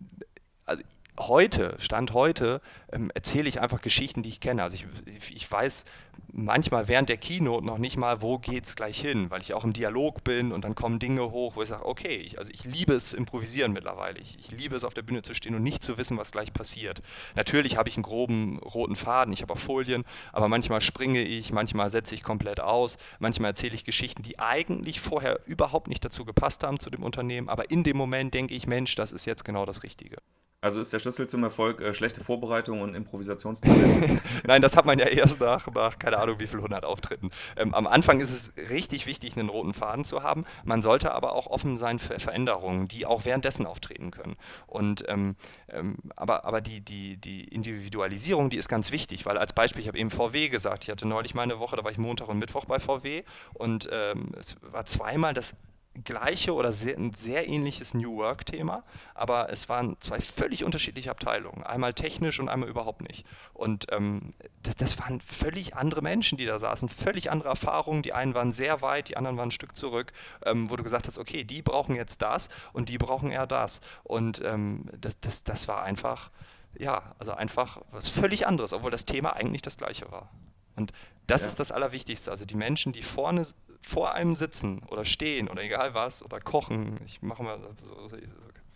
[0.65, 0.83] also
[1.19, 4.63] heute, Stand heute, ähm, erzähle ich einfach Geschichten, die ich kenne.
[4.63, 5.86] Also ich, ich weiß
[6.32, 9.73] manchmal während der Keynote noch nicht mal, wo es gleich hin, weil ich auch im
[9.73, 12.93] Dialog bin und dann kommen Dinge hoch, wo ich sage, okay, ich, also ich liebe
[12.93, 14.19] es improvisieren mittlerweile.
[14.19, 16.52] Ich, ich, liebe es auf der Bühne zu stehen und nicht zu wissen, was gleich
[16.54, 17.02] passiert.
[17.36, 21.52] Natürlich habe ich einen groben roten Faden, ich habe auch Folien, aber manchmal springe ich,
[21.52, 26.26] manchmal setze ich komplett aus, manchmal erzähle ich Geschichten, die eigentlich vorher überhaupt nicht dazu
[26.26, 29.45] gepasst haben zu dem Unternehmen, aber in dem Moment denke ich, Mensch, das ist jetzt
[29.45, 30.17] genau das Richtige.
[30.63, 34.21] Also ist der Schlüssel zum Erfolg äh, schlechte Vorbereitung und Improvisationstalent?
[34.47, 37.32] Nein, das hat man ja erst nach, nach keine Ahnung wie viel hundert Auftritten.
[37.58, 40.45] Ähm, am Anfang ist es richtig wichtig, einen roten Faden zu haben.
[40.63, 44.38] Man sollte aber auch offen sein für Veränderungen, die auch währenddessen auftreten können.
[44.65, 45.36] Und ähm,
[45.67, 49.89] ähm, aber, aber die, die, die Individualisierung, die ist ganz wichtig, weil als Beispiel, ich
[49.89, 52.39] habe eben VW gesagt, ich hatte neulich mal eine Woche, da war ich Montag und
[52.39, 53.23] Mittwoch bei VW
[53.54, 55.58] und ähm, es war zweimal das
[56.03, 61.63] gleiche oder sehr, ein sehr ähnliches New Work-Thema, aber es waren zwei völlig unterschiedliche Abteilungen.
[61.63, 63.25] Einmal technisch und einmal überhaupt nicht.
[63.53, 68.01] Und ähm, das, das, waren völlig andere Menschen, die da saßen, völlig andere Erfahrungen.
[68.01, 70.12] Die einen waren sehr weit, die anderen waren ein Stück zurück,
[70.45, 73.82] ähm, wo du gesagt hast, okay, die brauchen jetzt das und die brauchen eher das.
[74.03, 76.32] Und ähm, das, das, das war einfach
[76.77, 80.29] ja, also einfach was völlig anderes, obwohl das Thema eigentlich das gleiche war.
[80.75, 80.91] Und
[81.27, 81.47] das ja.
[81.47, 82.32] ist das Allerwichtigste.
[82.32, 83.45] Also die Menschen, die vorne
[83.84, 88.17] vor einem sitzen oder stehen oder egal was oder kochen, ich mache mal so, so,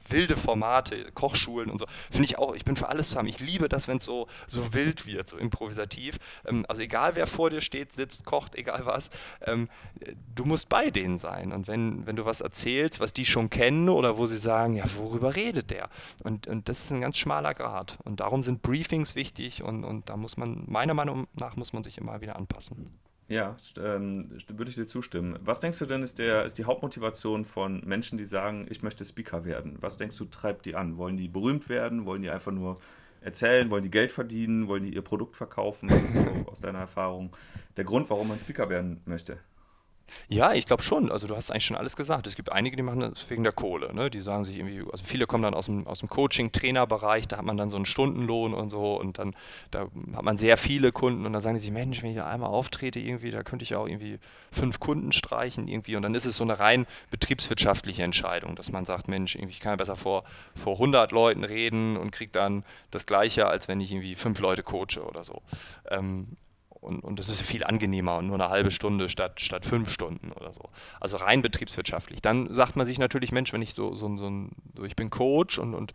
[0.10, 1.86] wilde Formate, Kochschulen und so.
[2.12, 3.28] Finde ich auch, ich bin für alles zu haben.
[3.28, 6.18] Ich liebe das, wenn es so, so wild wird, so improvisativ.
[6.46, 9.10] Ähm, also egal wer vor dir steht, sitzt, kocht, egal was,
[9.42, 9.70] ähm,
[10.36, 11.52] du musst bei denen sein.
[11.52, 14.86] Und wenn, wenn du was erzählst, was die schon kennen oder wo sie sagen, ja,
[14.96, 15.90] worüber redet der?
[16.24, 17.98] Und, und das ist ein ganz schmaler Grad.
[18.04, 21.84] Und darum sind Briefings wichtig und, und da muss man, meiner Meinung nach, muss man
[21.84, 22.98] sich immer wieder anpassen.
[23.30, 25.38] Ja, ähm, würde ich dir zustimmen.
[25.42, 29.04] Was denkst du denn, ist, der, ist die Hauptmotivation von Menschen, die sagen, ich möchte
[29.04, 29.78] Speaker werden?
[29.82, 30.98] Was denkst du, treibt die an?
[30.98, 32.06] Wollen die berühmt werden?
[32.06, 32.78] Wollen die einfach nur
[33.20, 33.70] erzählen?
[33.70, 34.70] Wollen die Geld verdienen?
[34.70, 35.90] Wollen die ihr Produkt verkaufen?
[35.90, 37.36] Was ist so aus deiner Erfahrung
[37.76, 39.38] der Grund, warum man Speaker werden möchte?
[40.30, 41.12] Ja, ich glaube schon.
[41.12, 42.28] Also du hast eigentlich schon alles gesagt.
[42.28, 43.94] Es gibt einige, die machen das wegen der Kohle.
[43.94, 44.10] Ne?
[44.10, 47.46] Die sagen sich irgendwie, also viele kommen dann aus dem, aus dem Coaching-Trainerbereich, da hat
[47.46, 49.36] man dann so einen Stundenlohn und so und dann
[49.72, 52.50] da hat man sehr viele Kunden und dann sagen die sich, Mensch, wenn ich einmal
[52.50, 54.20] auftrete irgendwie, da könnte ich auch irgendwie
[54.52, 58.86] fünf Kunden streichen irgendwie und dann ist es so eine rein betriebswirtschaftliche Entscheidung, dass man
[58.86, 60.24] sagt, Mensch, irgendwie, ich kann ja besser vor,
[60.56, 64.64] vor 100 Leuten reden und kriege dann das Gleiche, als wenn ich irgendwie fünf Leute
[64.64, 65.42] coache oder so.
[65.90, 66.28] Ähm,
[66.82, 70.32] und, und das ist viel angenehmer und nur eine halbe Stunde statt, statt fünf Stunden
[70.32, 70.70] oder so.
[71.00, 72.22] Also rein betriebswirtschaftlich.
[72.22, 74.32] Dann sagt man sich natürlich, Mensch, wenn ich so, so, so,
[74.76, 75.94] so ich bin Coach und, und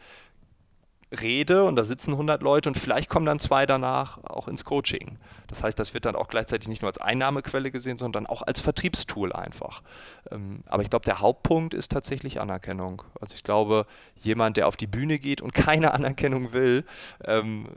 [1.21, 5.19] rede und da sitzen 100 Leute und vielleicht kommen dann zwei danach auch ins Coaching.
[5.49, 8.61] Das heißt, das wird dann auch gleichzeitig nicht nur als Einnahmequelle gesehen, sondern auch als
[8.61, 9.83] Vertriebstool einfach.
[10.31, 13.03] Ähm, aber ich glaube, der Hauptpunkt ist tatsächlich Anerkennung.
[13.21, 13.87] Also ich glaube,
[14.23, 16.85] jemand, der auf die Bühne geht und keine Anerkennung will,
[17.25, 17.69] ähm,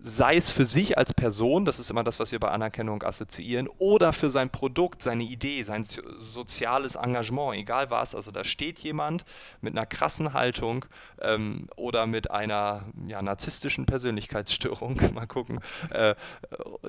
[0.00, 3.68] sei es für sich als Person, das ist immer das, was wir bei Anerkennung assoziieren,
[3.78, 5.84] oder für sein Produkt, seine Idee, sein
[6.18, 8.14] soziales Engagement, egal was.
[8.14, 9.24] Also da steht jemand
[9.60, 10.84] mit einer krassen Haltung
[11.20, 12.67] ähm, oder mit einer
[13.06, 15.60] ja, narzisstischen Persönlichkeitsstörung, mal gucken.
[15.90, 16.14] Äh,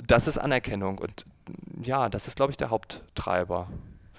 [0.06, 1.26] das ist Anerkennung und
[1.82, 3.70] ja, das ist, glaube ich, der Haupttreiber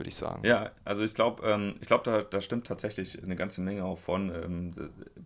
[0.00, 0.44] würde ich sagen.
[0.44, 3.98] Ja, also ich glaube, ähm, ich glaube, da, da stimmt tatsächlich eine ganze Menge auch
[3.98, 4.30] von.
[4.34, 4.72] Ähm,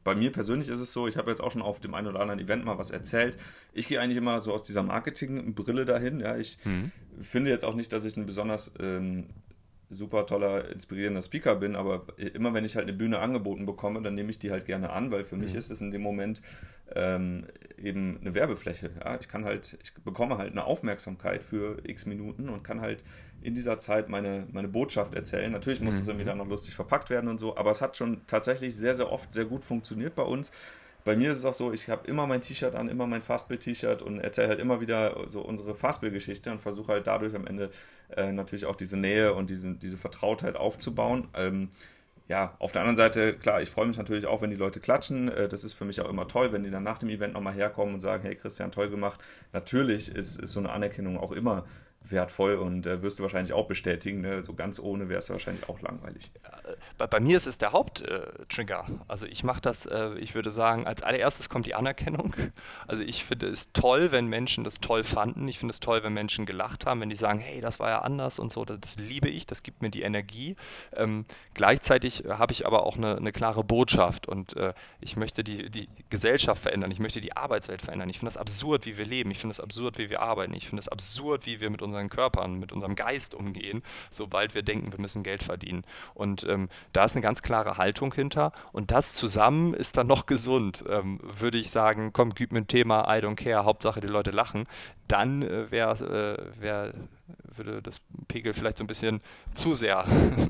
[0.03, 2.21] bei mir persönlich ist es so, ich habe jetzt auch schon auf dem einen oder
[2.21, 3.39] anderen Event mal was erzählt.
[3.73, 6.19] Ich gehe eigentlich immer so aus dieser Marketing-Brille dahin.
[6.19, 6.91] Ja, ich mhm.
[7.21, 9.29] finde jetzt auch nicht, dass ich ein besonders ähm,
[9.95, 14.15] super toller, inspirierender Speaker bin, aber immer wenn ich halt eine Bühne angeboten bekomme, dann
[14.15, 15.43] nehme ich die halt gerne an, weil für mhm.
[15.43, 16.43] mich ist es in dem Moment
[16.95, 17.47] ähm,
[17.79, 18.91] eben eine Werbefläche.
[19.03, 19.19] Ja?
[19.21, 23.05] Ich kann halt, ich bekomme halt eine Aufmerksamkeit für x Minuten und kann halt
[23.41, 25.51] in dieser Zeit meine, meine Botschaft erzählen.
[25.53, 26.01] Natürlich muss mhm.
[26.01, 28.95] es irgendwie dann noch lustig verpackt werden und so, aber es hat schon tatsächlich sehr,
[28.95, 30.53] sehr oft sehr gut funktioniert bei uns
[31.05, 34.01] bei mir ist es auch so, ich habe immer mein T-Shirt an, immer mein Fastbill-T-Shirt
[34.01, 37.71] und erzähle halt immer wieder so unsere Fastbill-Geschichte und versuche halt dadurch am Ende
[38.17, 41.29] äh, natürlich auch diese Nähe und diese, diese Vertrautheit aufzubauen.
[41.35, 41.69] Ähm,
[42.27, 45.29] ja, auf der anderen Seite, klar, ich freue mich natürlich auch, wenn die Leute klatschen.
[45.29, 47.53] Äh, das ist für mich auch immer toll, wenn die dann nach dem Event nochmal
[47.53, 49.21] herkommen und sagen, hey Christian, toll gemacht.
[49.53, 51.67] Natürlich ist, ist so eine Anerkennung auch immer
[52.11, 54.21] wertvoll und äh, wirst du wahrscheinlich auch bestätigen.
[54.21, 54.43] Ne?
[54.43, 56.31] So ganz ohne wäre es wahrscheinlich auch langweilig.
[56.99, 58.87] Bei, bei, mir ist es der Haupttrigger.
[58.89, 62.35] Äh, also ich mache das, äh, ich würde sagen, als allererstes kommt die Anerkennung.
[62.87, 65.49] Also ich finde es toll, wenn Menschen das toll fanden.
[65.49, 68.03] Ich finde es toll, wenn Menschen gelacht haben, wenn die sagen, hey, das war ja
[68.03, 68.65] anders und so.
[68.65, 70.57] Das, das liebe ich, das gibt mir die Energie.
[70.95, 75.71] Ähm, gleichzeitig habe ich aber auch eine, eine klare Botschaft und äh, ich möchte die,
[75.71, 76.91] die Gesellschaft verändern.
[76.91, 78.11] Ich möchte die Arbeitswelt verändern.
[78.11, 79.31] Ich finde es absurd, wie wir leben.
[79.31, 80.55] Ich finde es absurd, wie wir arbeiten.
[80.55, 84.55] Ich finde es absurd, wie wir mit unseren unseren Körpern, mit unserem Geist umgehen, sobald
[84.55, 85.85] wir denken, wir müssen Geld verdienen.
[86.15, 88.53] Und ähm, da ist eine ganz klare Haltung hinter.
[88.73, 92.67] Und das zusammen ist dann noch gesund, ähm, würde ich sagen, komm, gib mir ein
[92.67, 94.67] Thema, I don't care, Hauptsache die Leute lachen.
[95.09, 96.95] Dann äh, wäre äh, wär
[97.57, 99.21] würde das Pegel vielleicht so ein bisschen
[99.55, 100.05] zu sehr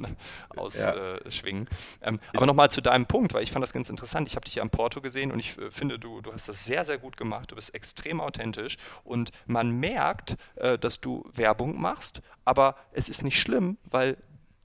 [0.57, 1.69] ausschwingen.
[2.01, 2.07] Ja.
[2.07, 4.29] Äh, ähm, aber nochmal zu deinem Punkt, weil ich fand das ganz interessant.
[4.29, 6.65] Ich habe dich ja am Porto gesehen und ich äh, finde, du, du hast das
[6.65, 7.51] sehr, sehr gut gemacht.
[7.51, 13.23] Du bist extrem authentisch und man merkt, äh, dass du Werbung machst, aber es ist
[13.23, 14.17] nicht schlimm, weil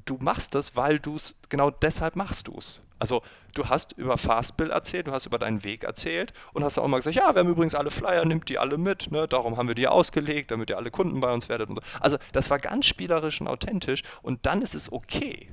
[0.09, 2.81] du machst das, weil du es, genau deshalb machst du es.
[2.97, 3.21] Also
[3.53, 6.97] du hast über Fastbill erzählt, du hast über deinen Weg erzählt und hast auch mal
[6.97, 9.27] gesagt, ja, wir haben übrigens alle Flyer, nimmt die alle mit, ne?
[9.27, 11.81] darum haben wir die ausgelegt, damit ihr alle Kunden bei uns werdet und so.
[12.01, 15.47] Also das war ganz spielerisch und authentisch und dann ist es okay.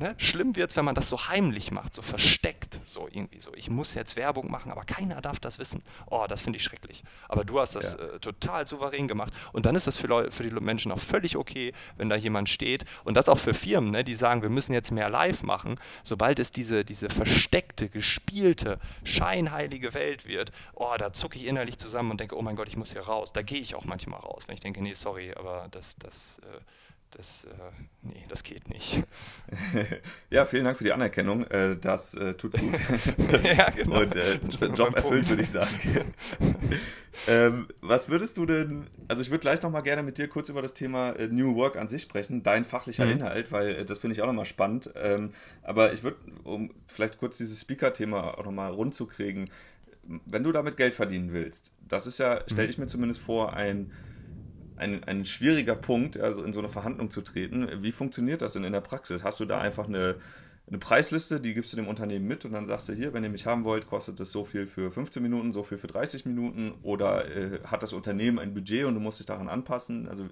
[0.00, 0.14] Ne?
[0.16, 3.52] Schlimm wird es, wenn man das so heimlich macht, so versteckt, so irgendwie so.
[3.54, 5.82] Ich muss jetzt Werbung machen, aber keiner darf das wissen.
[6.06, 7.02] Oh, das finde ich schrecklich.
[7.28, 8.06] Aber du hast das ja.
[8.06, 9.30] äh, total souverän gemacht.
[9.52, 12.86] Und dann ist das für, für die Menschen auch völlig okay, wenn da jemand steht.
[13.04, 15.78] Und das auch für Firmen, ne, die sagen, wir müssen jetzt mehr live machen.
[16.02, 22.12] Sobald es diese, diese versteckte, gespielte, scheinheilige Welt wird, oh, da zucke ich innerlich zusammen
[22.12, 23.34] und denke, oh mein Gott, ich muss hier raus.
[23.34, 26.60] Da gehe ich auch manchmal raus, wenn ich denke, nee, sorry, aber das, das äh,
[27.10, 27.48] das, äh,
[28.02, 29.02] nee, das geht nicht.
[30.30, 31.44] ja, vielen Dank für die Anerkennung.
[31.44, 32.78] Äh, das äh, tut gut.
[33.44, 34.00] ja, genau.
[34.00, 34.38] Und äh,
[34.74, 35.74] Job erfüllt, würde ich sagen.
[37.26, 40.62] ähm, was würdest du denn, also ich würde gleich nochmal gerne mit dir kurz über
[40.62, 43.12] das Thema äh, New Work an sich sprechen, dein fachlicher mhm.
[43.12, 44.92] Inhalt, weil äh, das finde ich auch nochmal spannend.
[44.94, 49.50] Ähm, aber ich würde, um vielleicht kurz dieses Speaker-Thema auch nochmal rund zu kriegen,
[50.26, 52.70] wenn du damit Geld verdienen willst, das ist ja, stelle mhm.
[52.70, 53.90] ich mir zumindest vor, ein
[54.80, 57.82] ein, ein schwieriger Punkt, also in so eine Verhandlung zu treten.
[57.82, 59.22] Wie funktioniert das denn in der Praxis?
[59.24, 60.16] Hast du da einfach eine,
[60.70, 63.30] eine Preisliste, die gibst du dem Unternehmen mit und dann sagst du hier, wenn ihr
[63.30, 66.74] mich haben wollt, kostet es so viel für 15 Minuten, so viel für 30 Minuten
[66.82, 70.08] oder äh, hat das Unternehmen ein Budget und du musst dich daran anpassen?
[70.08, 70.28] Also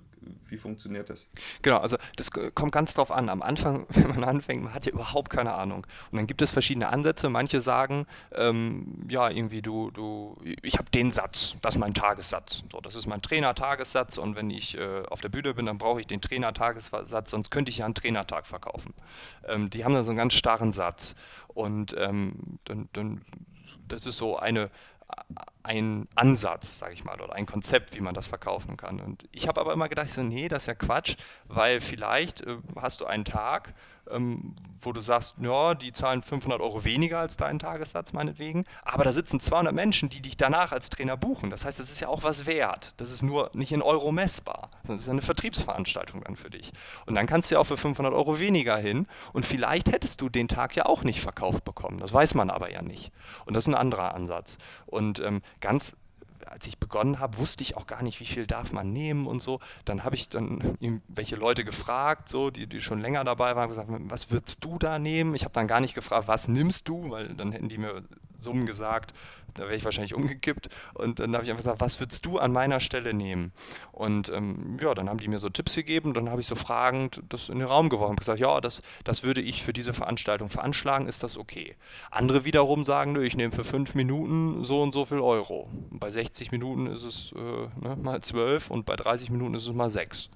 [0.47, 1.29] wie funktioniert das?
[1.63, 3.29] Genau, also das kommt ganz drauf an.
[3.29, 5.87] Am Anfang, wenn man anfängt, man hat ja überhaupt keine Ahnung.
[6.11, 7.29] Und dann gibt es verschiedene Ansätze.
[7.29, 12.63] Manche sagen, ähm, ja, irgendwie du, du, ich habe den Satz, das ist mein Tagessatz.
[12.71, 16.01] So, das ist mein Trainer-Tagessatz und wenn ich äh, auf der Bühne bin, dann brauche
[16.01, 18.95] ich den Trainer-Tagessatz, sonst könnte ich ja einen Trainertag verkaufen.
[19.47, 21.15] Ähm, die haben dann so einen ganz starren Satz.
[21.49, 23.25] Und ähm, dann, dann,
[23.89, 24.71] das ist so eine,
[25.63, 29.01] ein Ansatz, sage ich mal, oder ein Konzept, wie man das verkaufen kann.
[29.01, 32.59] Und ich habe aber immer gedacht, so, nee, das ist ja Quatsch, weil vielleicht äh,
[32.77, 33.75] hast du einen Tag,
[34.11, 39.05] ähm, wo du sagst, ja, die zahlen 500 Euro weniger als deinen Tagessatz meinetwegen, aber
[39.05, 41.51] da sitzen 200 Menschen, die dich danach als Trainer buchen.
[41.51, 42.95] Das heißt, das ist ja auch was wert.
[42.97, 46.73] Das ist nur nicht in Euro messbar, sondern das ist eine Vertriebsveranstaltung dann für dich.
[47.07, 50.29] Und dann kannst du ja auch für 500 Euro weniger hin und vielleicht hättest du
[50.29, 51.99] den Tag ja auch nicht verkauft bekommen.
[51.99, 53.13] Das weiß man aber ja nicht.
[53.47, 54.59] Und das ist ein anderer Ansatz.
[54.87, 55.97] Und ähm, ganz
[56.47, 59.43] als ich begonnen habe, wusste ich auch gar nicht, wie viel darf man nehmen und
[59.43, 59.61] so.
[59.85, 60.77] Dann habe ich dann
[61.09, 64.99] welche Leute gefragt, so, die, die schon länger dabei waren, gesagt, was würdest du da
[64.99, 65.35] nehmen?
[65.35, 68.03] Ich habe dann gar nicht gefragt, was nimmst du, weil dann hätten die mir
[68.39, 69.15] Summen gesagt,
[69.55, 70.69] da wäre ich wahrscheinlich umgekippt.
[70.95, 73.53] Und dann habe ich einfach gesagt, was würdest du an meiner Stelle nehmen?
[73.93, 77.23] Und ähm, ja, dann haben die mir so Tipps gegeben, dann habe ich so fragend
[77.29, 80.49] das in den Raum geworfen und gesagt, ja, das, das würde ich für diese Veranstaltung
[80.49, 81.77] veranschlagen, ist das okay?
[82.11, 85.69] Andere wiederum sagen, ich nehme für fünf Minuten so und so viel Euro.
[85.91, 89.73] Bei 60 Minuten ist es äh, ne, mal zwölf und bei 30 Minuten ist es
[89.73, 90.31] mal sechs.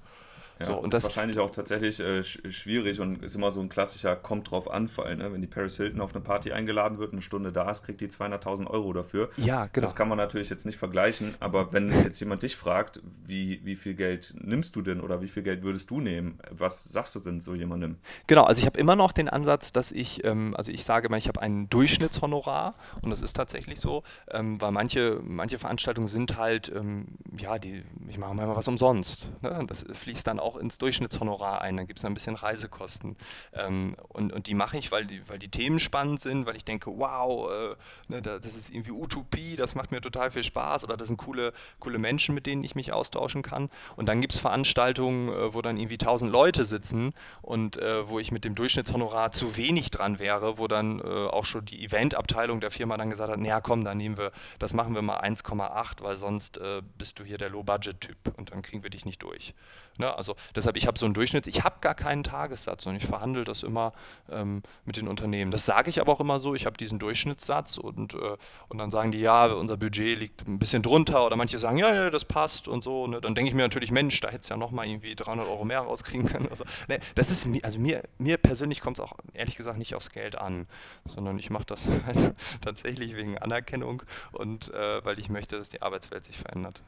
[0.59, 3.69] Ja, so, und das ist wahrscheinlich auch tatsächlich äh, schwierig und ist immer so ein
[3.69, 5.15] klassischer kommt drauf an Fall.
[5.15, 5.31] Ne?
[5.33, 8.07] Wenn die Paris Hilton auf eine Party eingeladen wird, eine Stunde da ist, kriegt die
[8.07, 9.29] 200.000 Euro dafür.
[9.37, 9.85] Ja, genau.
[9.85, 13.75] Das kann man natürlich jetzt nicht vergleichen, aber wenn jetzt jemand dich fragt, wie, wie
[13.75, 17.19] viel Geld nimmst du denn oder wie viel Geld würdest du nehmen, was sagst du
[17.19, 17.97] denn so jemandem?
[18.27, 21.17] Genau, also ich habe immer noch den Ansatz, dass ich, ähm, also ich sage mal,
[21.17, 26.37] ich habe ein Durchschnittshonorar und das ist tatsächlich so, ähm, weil manche, manche Veranstaltungen sind
[26.37, 29.29] halt, ähm, ja, die, ich mache mal was umsonst.
[29.41, 29.65] Ne?
[29.67, 31.77] Das fließt dann auch ins Durchschnittshonorar ein.
[31.77, 33.15] Dann gibt es ein bisschen Reisekosten.
[33.53, 36.65] Ähm, und, und die mache ich, weil die, weil die Themen spannend sind, weil ich
[36.65, 37.75] denke, wow, äh,
[38.07, 41.53] ne, das ist irgendwie Utopie, das macht mir total viel Spaß oder das sind coole,
[41.79, 43.69] coole Menschen, mit denen ich mich austauschen kann.
[43.95, 48.19] Und dann gibt es Veranstaltungen, äh, wo dann irgendwie tausend Leute sitzen und äh, wo
[48.19, 52.59] ich mit dem Durchschnittshonorar zu wenig dran wäre, wo dann äh, auch schon die Eventabteilung
[52.59, 56.01] der Firma dann gesagt hat, naja komm, dann nehmen wir, das machen wir mal 1,8,
[56.01, 59.53] weil sonst äh, bist du hier der Low-Budget-Typ und dann kriegen wir dich nicht durch.
[59.97, 60.15] Ne?
[60.15, 63.43] Also deshalb, ich habe so einen Durchschnitt, ich habe gar keinen Tagessatz und ich verhandle
[63.43, 63.93] das immer
[64.29, 65.51] ähm, mit den Unternehmen.
[65.51, 68.37] Das sage ich aber auch immer so, ich habe diesen Durchschnittssatz und, äh,
[68.69, 71.93] und dann sagen die, ja, unser Budget liegt ein bisschen drunter oder manche sagen, ja,
[71.93, 73.07] ja das passt und so.
[73.07, 73.21] Ne?
[73.21, 75.81] Dann denke ich mir natürlich, Mensch, da hättest du ja nochmal irgendwie 300 Euro mehr
[75.81, 76.47] rauskriegen können.
[76.49, 80.09] Also, ne, das ist, also mir, mir persönlich kommt es auch ehrlich gesagt nicht aufs
[80.11, 80.67] Geld an,
[81.05, 85.81] sondern ich mache das halt tatsächlich wegen Anerkennung und äh, weil ich möchte, dass die
[85.81, 86.81] Arbeitswelt sich verändert.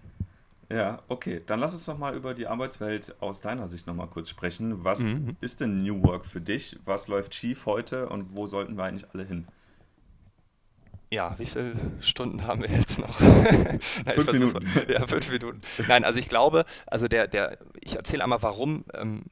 [0.69, 1.41] Ja, okay.
[1.45, 4.83] Dann lass uns doch mal über die Arbeitswelt aus deiner Sicht nochmal kurz sprechen.
[4.83, 5.37] Was mhm.
[5.41, 6.77] ist denn New Work für dich?
[6.85, 9.47] Was läuft schief heute und wo sollten wir eigentlich alle hin?
[11.11, 13.19] Ja, wie viele Stunden haben wir jetzt noch?
[13.19, 14.67] Nein, fünf Minuten.
[14.89, 15.61] Ja, fünf Minuten.
[15.87, 19.23] Nein, also ich glaube, also der, der, ich erzähle einmal, warum ähm,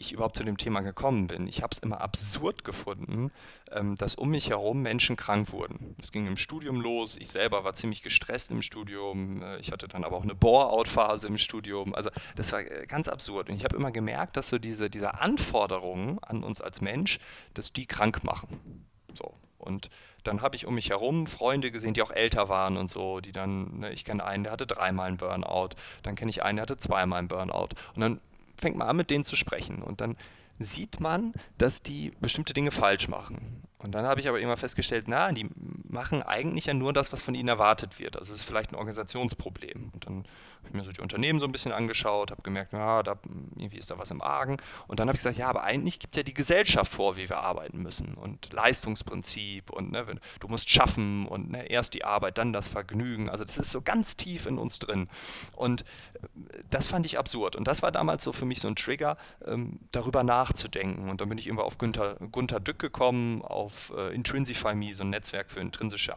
[0.00, 1.46] ich überhaupt zu dem Thema gekommen bin.
[1.46, 3.30] Ich habe es immer absurd gefunden,
[3.70, 5.94] ähm, dass um mich herum Menschen krank wurden.
[6.00, 7.16] Es ging im Studium los.
[7.16, 9.42] Ich selber war ziemlich gestresst im Studium.
[9.42, 11.94] Äh, ich hatte dann aber auch eine Bore-out-Phase im Studium.
[11.94, 13.50] Also das war äh, ganz absurd.
[13.50, 17.18] Und ich habe immer gemerkt, dass so diese, diese Anforderungen an uns als Mensch,
[17.52, 18.86] dass die krank machen.
[19.14, 19.34] So.
[19.58, 19.90] Und
[20.24, 23.32] dann habe ich um mich herum Freunde gesehen, die auch älter waren und so, die
[23.32, 25.70] dann, ne, ich kenne einen, der hatte dreimal einen Burnout,
[26.02, 27.68] dann kenne ich einen, der hatte zweimal einen Burnout.
[27.94, 28.20] Und dann
[28.60, 29.82] fängt man an, mit denen zu sprechen.
[29.82, 30.16] Und dann
[30.58, 33.62] sieht man, dass die bestimmte Dinge falsch machen.
[33.82, 35.48] Und dann habe ich aber immer festgestellt, na, die
[35.88, 38.16] machen eigentlich ja nur das, was von ihnen erwartet wird.
[38.16, 39.90] Also es ist vielleicht ein Organisationsproblem.
[39.94, 43.02] Und dann habe ich mir so die Unternehmen so ein bisschen angeschaut, habe gemerkt, ja,
[43.02, 43.18] da,
[43.56, 44.58] irgendwie ist da was im Argen.
[44.86, 47.38] Und dann habe ich gesagt, ja, aber eigentlich gibt ja die Gesellschaft vor, wie wir
[47.38, 48.14] arbeiten müssen.
[48.14, 50.04] Und Leistungsprinzip und ne,
[50.40, 53.30] du musst schaffen und ne, erst die Arbeit, dann das Vergnügen.
[53.30, 55.08] Also das ist so ganz tief in uns drin.
[55.56, 56.26] Und äh,
[56.68, 57.56] das fand ich absurd.
[57.56, 61.08] Und das war damals so für mich so ein Trigger, ähm, darüber nachzudenken.
[61.08, 65.04] Und dann bin ich immer auf Günther, Günther Dück gekommen, auf äh, Intrinsify Me, so
[65.04, 66.16] ein Netzwerk für intrinsische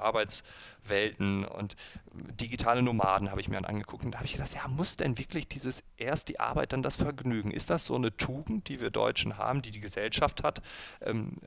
[0.83, 1.75] Arbeitswelten und
[2.39, 4.05] digitale Nomaden habe ich mir dann angeguckt.
[4.05, 6.95] Und da habe ich gedacht, ja, muss denn wirklich dieses erst die Arbeit, dann das
[6.95, 7.49] Vergnügen?
[7.49, 10.61] Ist das so eine Tugend, die wir Deutschen haben, die die Gesellschaft hat,
[11.01, 11.37] ähm,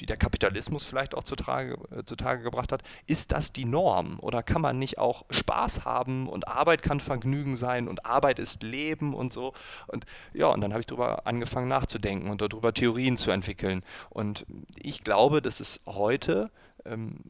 [0.00, 2.82] die der Kapitalismus vielleicht auch zutage, äh, zutage gebracht hat?
[3.06, 4.20] Ist das die Norm?
[4.20, 8.62] Oder kann man nicht auch Spaß haben und Arbeit kann Vergnügen sein und Arbeit ist
[8.62, 9.54] Leben und so?
[9.88, 13.82] Und ja, und dann habe ich darüber angefangen nachzudenken und darüber Theorien zu entwickeln.
[14.10, 16.50] Und ich glaube, dass es heute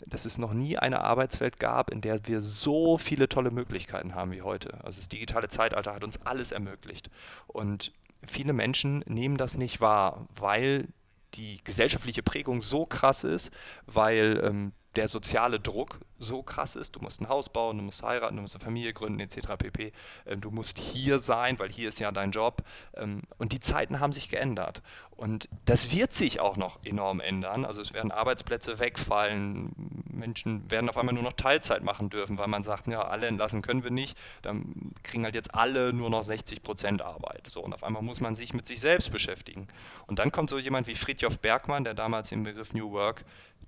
[0.06, 4.32] dass es noch nie eine Arbeitswelt gab, in der wir so viele tolle Möglichkeiten haben
[4.32, 4.82] wie heute.
[4.84, 7.10] Also das digitale Zeitalter hat uns alles ermöglicht.
[7.46, 7.92] Und
[8.24, 10.88] viele Menschen nehmen das nicht wahr, weil
[11.34, 13.50] die gesellschaftliche Prägung so krass ist,
[13.86, 16.96] weil ähm, der soziale Druck so krass ist.
[16.96, 19.56] Du musst ein Haus bauen, du musst heiraten, du musst eine Familie gründen, etc.
[19.58, 19.92] pp.
[20.26, 22.62] Ähm, du musst hier sein, weil hier ist ja dein Job.
[22.94, 24.82] Ähm, und die Zeiten haben sich geändert.
[25.10, 27.64] Und das wird sich auch noch enorm ändern.
[27.64, 29.72] Also es werden Arbeitsplätze wegfallen.
[30.10, 33.62] Menschen werden auf einmal nur noch Teilzeit machen dürfen, weil man sagt, ja, alle entlassen
[33.62, 34.16] können wir nicht.
[34.42, 37.48] Dann kriegen halt jetzt alle nur noch 60 Prozent Arbeit.
[37.48, 39.68] So, und auf einmal muss man sich mit sich selbst beschäftigen.
[40.06, 43.24] Und dann kommt so jemand wie Friedjof Bergmann, der damals den Begriff New Work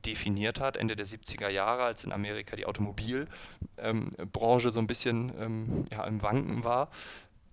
[0.06, 5.86] definiert hat, Ende der 70er Jahre, als in Amerika die Automobilbranche so ein bisschen ähm,
[5.90, 6.90] ja, im Wanken war,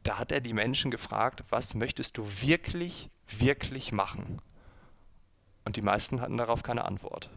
[0.04, 4.42] da hat er die Menschen gefragt, was möchtest du wirklich, wirklich machen?
[5.64, 7.30] Und die meisten hatten darauf keine Antwort.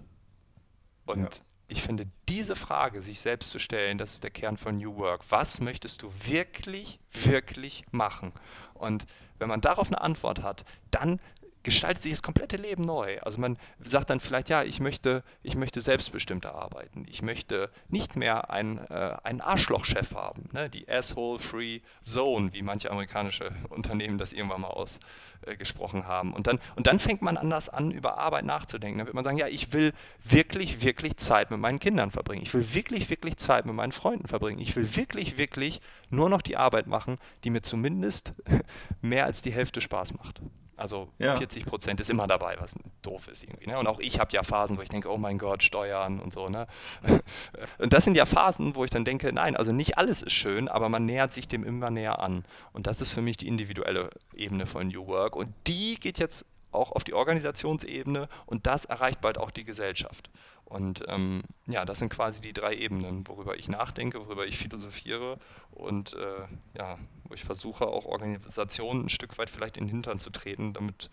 [1.04, 1.28] Und ja.
[1.68, 5.24] ich finde, diese Frage, sich selbst zu stellen, das ist der Kern von New Work.
[5.28, 8.32] Was möchtest du wirklich, wirklich machen?
[8.72, 9.04] Und
[9.38, 11.20] wenn man darauf eine Antwort hat, dann
[11.64, 13.18] gestaltet sich das komplette Leben neu.
[13.22, 17.06] Also man sagt dann vielleicht, ja, ich möchte, ich möchte selbstbestimmter arbeiten.
[17.08, 20.70] Ich möchte nicht mehr einen, äh, einen Arschlochchef haben, ne?
[20.70, 26.32] die Asshole-Free Zone, wie manche amerikanische Unternehmen das irgendwann mal ausgesprochen äh, haben.
[26.34, 28.98] Und dann, und dann fängt man anders an, über Arbeit nachzudenken.
[28.98, 29.92] Dann wird man sagen, ja, ich will
[30.22, 32.42] wirklich, wirklich Zeit mit meinen Kindern verbringen.
[32.42, 34.60] Ich will wirklich, wirklich Zeit mit meinen Freunden verbringen.
[34.60, 38.34] Ich will wirklich, wirklich nur noch die Arbeit machen, die mir zumindest
[39.00, 40.40] mehr als die Hälfte Spaß macht.
[40.76, 41.36] Also ja.
[41.36, 43.68] 40 Prozent ist immer dabei, was doof ist irgendwie.
[43.68, 43.78] Ne?
[43.78, 46.48] Und auch ich habe ja Phasen, wo ich denke, oh mein Gott, Steuern und so.
[46.48, 46.66] Ne?
[47.78, 50.68] und das sind ja Phasen, wo ich dann denke, nein, also nicht alles ist schön,
[50.68, 52.44] aber man nähert sich dem immer näher an.
[52.72, 55.36] Und das ist für mich die individuelle Ebene von New Work.
[55.36, 56.44] Und die geht jetzt
[56.74, 60.30] auch auf die Organisationsebene und das erreicht bald auch die Gesellschaft.
[60.64, 65.38] Und ähm, ja, das sind quasi die drei Ebenen, worüber ich nachdenke, worüber ich philosophiere
[65.70, 70.18] und äh, ja, wo ich versuche, auch Organisationen ein Stück weit vielleicht in den Hintern
[70.18, 71.10] zu treten, damit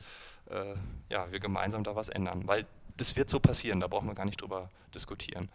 [0.50, 0.76] äh,
[1.10, 2.48] ja, wir gemeinsam da was ändern.
[2.48, 2.66] Weil
[2.98, 5.50] das wird so passieren, da brauchen wir gar nicht drüber diskutieren.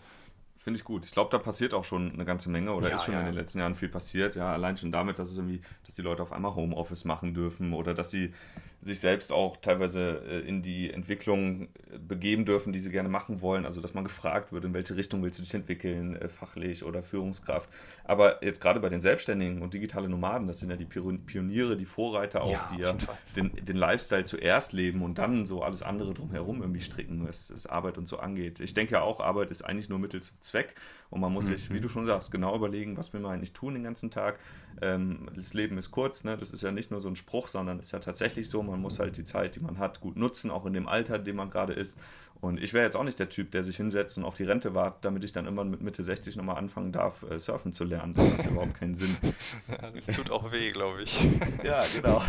[0.58, 1.04] Finde ich gut.
[1.04, 3.20] Ich glaube, da passiert auch schon eine ganze Menge oder ja, ist schon ja.
[3.20, 4.34] in den letzten Jahren viel passiert.
[4.34, 7.72] Ja, allein schon damit, dass es irgendwie, dass die Leute auf einmal Homeoffice machen dürfen
[7.72, 8.34] oder dass sie
[8.82, 13.40] sich selbst auch teilweise äh, in die Entwicklung äh, begeben dürfen, die sie gerne machen
[13.40, 13.64] wollen.
[13.64, 17.02] Also, dass man gefragt wird, in welche Richtung willst du dich entwickeln, äh, fachlich oder
[17.02, 17.68] Führungskraft.
[18.04, 21.84] Aber jetzt gerade bei den Selbstständigen und digitale Nomaden, das sind ja die Pioniere, die
[21.84, 22.96] Vorreiter auch, ja, die ja
[23.34, 27.66] den, den Lifestyle zuerst leben und dann so alles andere drumherum irgendwie stricken, was, was
[27.66, 28.60] Arbeit und so angeht.
[28.60, 30.74] Ich denke ja auch, Arbeit ist eigentlich nur Mittel zum Zweck
[31.10, 31.56] und man muss mhm.
[31.56, 34.38] sich, wie du schon sagst, genau überlegen, was will man eigentlich tun den ganzen Tag.
[34.82, 36.36] Ähm, das Leben ist kurz, ne?
[36.36, 38.98] das ist ja nicht nur so ein Spruch, sondern ist ja tatsächlich so, man muss
[38.98, 41.50] halt die Zeit, die man hat, gut nutzen, auch in dem Alter, in dem man
[41.50, 41.98] gerade ist.
[42.40, 44.74] Und ich wäre jetzt auch nicht der Typ, der sich hinsetzt und auf die Rente
[44.74, 48.14] wartet, damit ich dann immer mit Mitte 60 nochmal anfangen darf, äh, surfen zu lernen.
[48.14, 49.16] Das macht überhaupt keinen Sinn.
[49.68, 51.18] Ja, das tut auch weh, glaube ich.
[51.64, 52.22] ja, genau.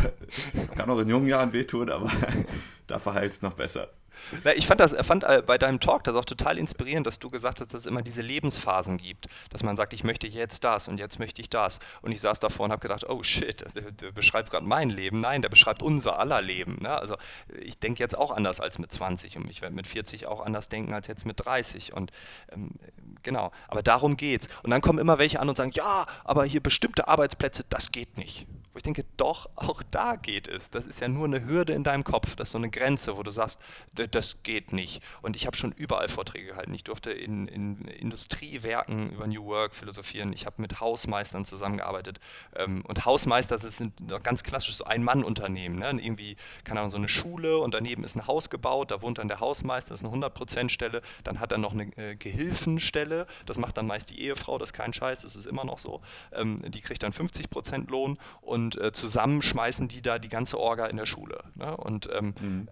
[0.54, 2.10] Das kann auch in jungen Jahren wehtun, aber
[2.86, 3.88] da verheilt es noch besser.
[4.56, 7.60] Ich fand das fand äh, bei deinem Talk das auch total inspirierend, dass du gesagt
[7.60, 9.26] hast, dass es immer diese Lebensphasen gibt.
[9.50, 11.78] Dass man sagt, ich möchte jetzt das und jetzt möchte ich das.
[12.02, 15.20] Und ich saß davor und habe gedacht, oh shit, der, der beschreibt gerade mein Leben.
[15.20, 16.78] Nein, der beschreibt unser aller Leben.
[16.80, 16.90] Ne?
[16.90, 17.16] Also
[17.60, 20.68] ich denke jetzt auch anders als mit 20 und ich werde mit 40 auch anders
[20.68, 21.92] denken als jetzt mit 30.
[21.92, 22.12] Und
[22.52, 22.70] ähm,
[23.22, 24.48] genau, aber darum geht's.
[24.62, 28.16] Und dann kommen immer welche an und sagen, ja, aber hier bestimmte Arbeitsplätze, das geht
[28.16, 28.46] nicht.
[28.78, 30.70] Ich denke, doch, auch da geht es.
[30.70, 33.22] Das ist ja nur eine Hürde in deinem Kopf, das ist so eine Grenze, wo
[33.22, 33.60] du sagst,
[33.92, 35.02] das geht nicht.
[35.22, 36.72] Und ich habe schon überall Vorträge gehalten.
[36.74, 40.32] Ich durfte in, in Industriewerken über New Work philosophieren.
[40.32, 42.20] Ich habe mit Hausmeistern zusammengearbeitet.
[42.56, 45.78] Ähm, und Hausmeister das sind ganz klassisch so Ein-Mann-Unternehmen.
[45.78, 45.90] Ne?
[46.02, 49.28] Irgendwie, keine Ahnung, so eine Schule und daneben ist ein Haus gebaut, da wohnt dann
[49.28, 51.02] der Hausmeister, das ist eine 100%-Stelle.
[51.24, 54.72] Dann hat er noch eine äh, Gehilfenstelle, das macht dann meist die Ehefrau, das ist
[54.74, 56.00] kein Scheiß, das ist immer noch so.
[56.32, 60.86] Ähm, die kriegt dann 50% Lohn und äh, zusammen schmeißen die da die ganze Orga
[60.86, 61.42] in der Schule.
[61.54, 61.76] Ne?
[61.76, 62.68] Und ähm, mhm.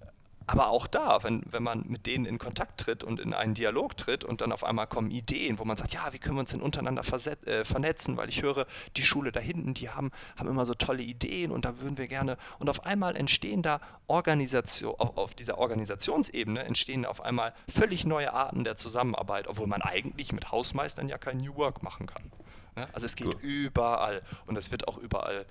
[0.49, 3.97] Aber auch da, wenn, wenn man mit denen in Kontakt tritt und in einen Dialog
[3.97, 6.53] tritt und dann auf einmal kommen Ideen, wo man sagt, ja, wie können wir uns
[6.53, 8.67] denn untereinander äh, vernetzen, weil ich höre,
[8.97, 12.07] die Schule da hinten, die haben, haben immer so tolle Ideen und da würden wir
[12.07, 12.37] gerne.
[12.61, 18.33] Und auf einmal entstehen da Organisation, auf, auf dieser Organisationsebene entstehen auf einmal völlig neue
[18.33, 22.31] Arten der Zusammenarbeit, obwohl man eigentlich mit Hausmeistern ja kein New Work machen kann.
[22.77, 22.87] Ne?
[22.93, 23.43] Also es geht Gut.
[23.43, 25.47] überall und es wird auch überall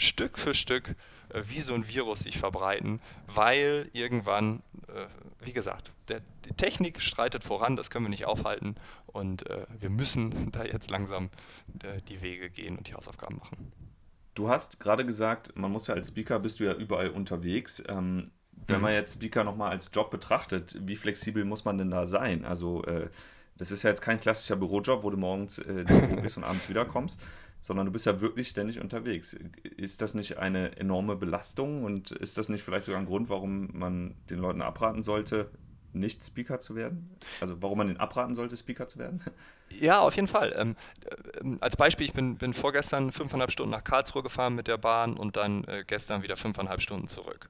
[0.00, 0.94] Stück für Stück
[1.30, 5.06] äh, wie so ein Virus sich verbreiten, weil irgendwann, äh,
[5.44, 8.76] wie gesagt, der, die Technik streitet voran, das können wir nicht aufhalten
[9.06, 11.30] und äh, wir müssen da jetzt langsam
[11.82, 13.72] äh, die Wege gehen und die Hausaufgaben machen.
[14.34, 17.82] Du hast gerade gesagt, man muss ja als Speaker, bist du ja überall unterwegs.
[17.88, 18.30] Ähm,
[18.66, 18.82] wenn mhm.
[18.82, 22.44] man jetzt Speaker nochmal als Job betrachtet, wie flexibel muss man denn da sein?
[22.44, 23.08] Also äh,
[23.56, 25.84] das ist ja jetzt kein klassischer Bürojob, wo du morgens äh,
[26.22, 27.20] bist und abends wiederkommst,
[27.60, 29.36] sondern du bist ja wirklich ständig unterwegs.
[29.62, 33.68] Ist das nicht eine enorme Belastung und ist das nicht vielleicht sogar ein Grund, warum
[33.72, 35.50] man den Leuten abraten sollte,
[35.92, 37.10] nicht Speaker zu werden?
[37.40, 39.22] Also warum man den abraten sollte, Speaker zu werden?
[39.78, 40.52] Ja, auf jeden Fall.
[40.56, 44.78] Ähm, äh, als Beispiel, ich bin, bin vorgestern fünfeinhalb Stunden nach Karlsruhe gefahren mit der
[44.78, 47.48] Bahn und dann äh, gestern wieder fünfeinhalb Stunden zurück.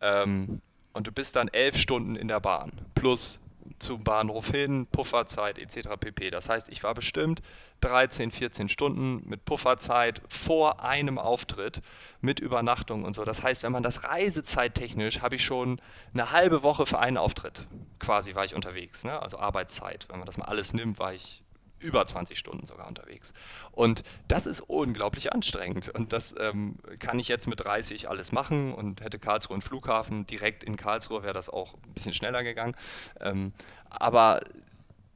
[0.00, 0.60] Ähm,
[0.92, 3.40] und du bist dann elf Stunden in der Bahn plus
[3.78, 5.90] zum Bahnhof hin, Pufferzeit etc.
[5.98, 6.30] pp.
[6.30, 7.42] Das heißt, ich war bestimmt
[7.80, 11.82] 13, 14 Stunden mit Pufferzeit vor einem Auftritt
[12.20, 13.24] mit Übernachtung und so.
[13.24, 15.80] Das heißt, wenn man das reisezeittechnisch, habe ich schon
[16.14, 17.66] eine halbe Woche für einen Auftritt
[18.02, 19.04] quasi war ich unterwegs.
[19.04, 19.22] Ne?
[19.22, 20.06] Also Arbeitszeit.
[20.10, 21.42] Wenn man das mal alles nimmt, war ich
[21.82, 23.32] über 20 Stunden sogar unterwegs.
[23.72, 25.88] Und das ist unglaublich anstrengend.
[25.88, 30.26] Und das ähm, kann ich jetzt mit 30 alles machen und hätte Karlsruhe einen Flughafen
[30.26, 32.74] direkt in Karlsruhe, wäre das auch ein bisschen schneller gegangen.
[33.20, 33.52] Ähm,
[33.90, 34.40] aber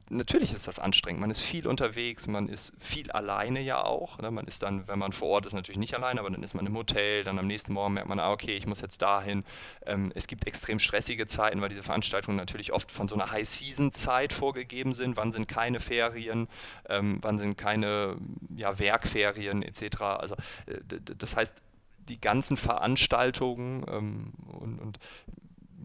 [0.08, 1.20] natürlich ist das anstrengend.
[1.20, 4.18] Man ist viel unterwegs, man ist viel alleine ja auch.
[4.18, 4.30] Ne?
[4.30, 6.66] Man ist dann, wenn man vor Ort ist, natürlich nicht alleine, aber dann ist man
[6.66, 9.44] im Hotel, dann am nächsten Morgen merkt man, ah, okay, ich muss jetzt dahin.
[9.84, 14.32] Ähm, es gibt extrem stressige Zeiten, weil diese Veranstaltungen natürlich oft von so einer High-Season-Zeit
[14.32, 15.16] vorgegeben sind.
[15.16, 16.48] Wann sind keine Ferien,
[16.88, 18.16] ähm, wann sind keine
[18.54, 20.00] ja, Werkferien etc.
[20.00, 20.34] Also
[20.66, 20.80] äh,
[21.18, 21.62] das heißt,
[22.08, 24.98] die ganzen Veranstaltungen ähm, und, und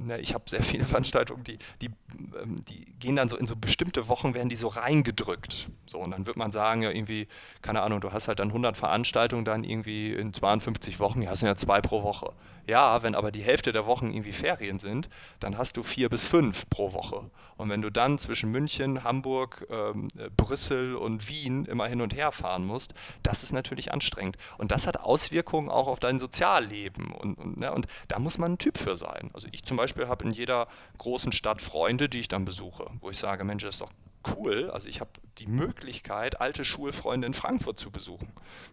[0.06, 1.90] ne, ich habe sehr viele Veranstaltungen, die, die,
[2.42, 5.70] ähm, die gehen dann so in so bestimmte Wochen, werden die so reingedrückt.
[5.88, 7.28] So, und dann wird man sagen, ja, irgendwie,
[7.62, 11.48] keine Ahnung, du hast halt dann 100 Veranstaltungen dann irgendwie in 52 Wochen, ja, sind
[11.48, 12.34] ja zwei pro Woche.
[12.72, 15.10] Ja, wenn aber die Hälfte der Wochen irgendwie Ferien sind,
[15.42, 17.30] dann hast du vier bis fünf pro Woche.
[17.58, 20.08] Und wenn du dann zwischen München, Hamburg, ähm,
[20.38, 22.94] Brüssel und Wien immer hin und her fahren musst,
[23.24, 24.38] das ist natürlich anstrengend.
[24.58, 27.12] Und das hat Auswirkungen auch auf dein Sozialleben.
[27.12, 29.32] Und, und, ne, und da muss man ein Typ für sein.
[29.34, 33.10] Also ich zum Beispiel habe in jeder großen Stadt Freunde, die ich dann besuche, wo
[33.10, 33.92] ich sage, Mensch, das ist doch
[34.36, 34.70] cool.
[34.72, 38.32] Also ich habe die Möglichkeit, alte Schulfreunde in Frankfurt zu besuchen.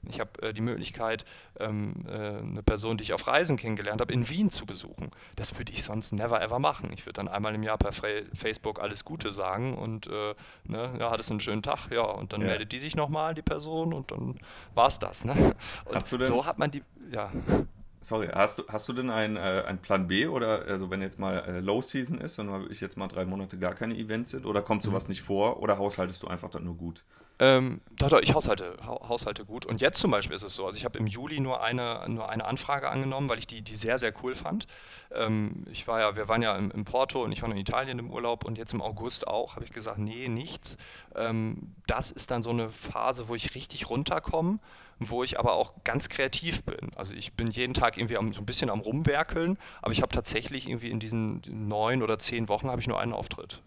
[0.08, 1.24] Ich habe äh, die Möglichkeit,
[1.58, 5.10] ähm, äh, eine Person, die ich auf Reisen kennengelernt habe, in Wien zu besuchen.
[5.36, 6.90] Das würde ich sonst never ever machen.
[6.92, 10.34] Ich würde dann einmal im Jahr per Facebook alles Gute sagen und äh,
[10.64, 12.48] ne, ja, hattest einen schönen Tag, ja, und dann ja.
[12.48, 14.38] meldet die sich nochmal, die Person, und dann
[14.74, 15.24] war es das.
[15.24, 15.54] Ne?
[15.84, 17.30] Und so hat man die, ja.
[18.00, 21.18] Sorry, hast du, hast du denn einen, äh, einen Plan B oder also wenn jetzt
[21.18, 24.46] mal äh, Low Season ist und ich jetzt mal drei Monate gar keine Events sind
[24.46, 25.10] oder kommt sowas mhm.
[25.10, 27.02] nicht vor oder haushaltest du einfach dann nur gut?
[27.40, 29.64] Ähm, doch, doch, ich haushalte, haushalte gut.
[29.64, 32.28] Und jetzt zum Beispiel ist es so, also ich habe im Juli nur eine, nur
[32.28, 34.66] eine Anfrage angenommen, weil ich die, die sehr, sehr cool fand.
[35.12, 38.00] Ähm, ich war ja, wir waren ja im, im, Porto und ich war in Italien
[38.00, 40.76] im Urlaub und jetzt im August auch, habe ich gesagt, nee, nichts.
[41.14, 44.58] Ähm, das ist dann so eine Phase, wo ich richtig runterkomme
[44.98, 46.90] wo ich aber auch ganz kreativ bin.
[46.96, 50.12] Also ich bin jeden Tag irgendwie am, so ein bisschen am Rumwerkeln, aber ich habe
[50.12, 53.62] tatsächlich irgendwie in diesen neun oder zehn Wochen habe ich nur einen Auftritt.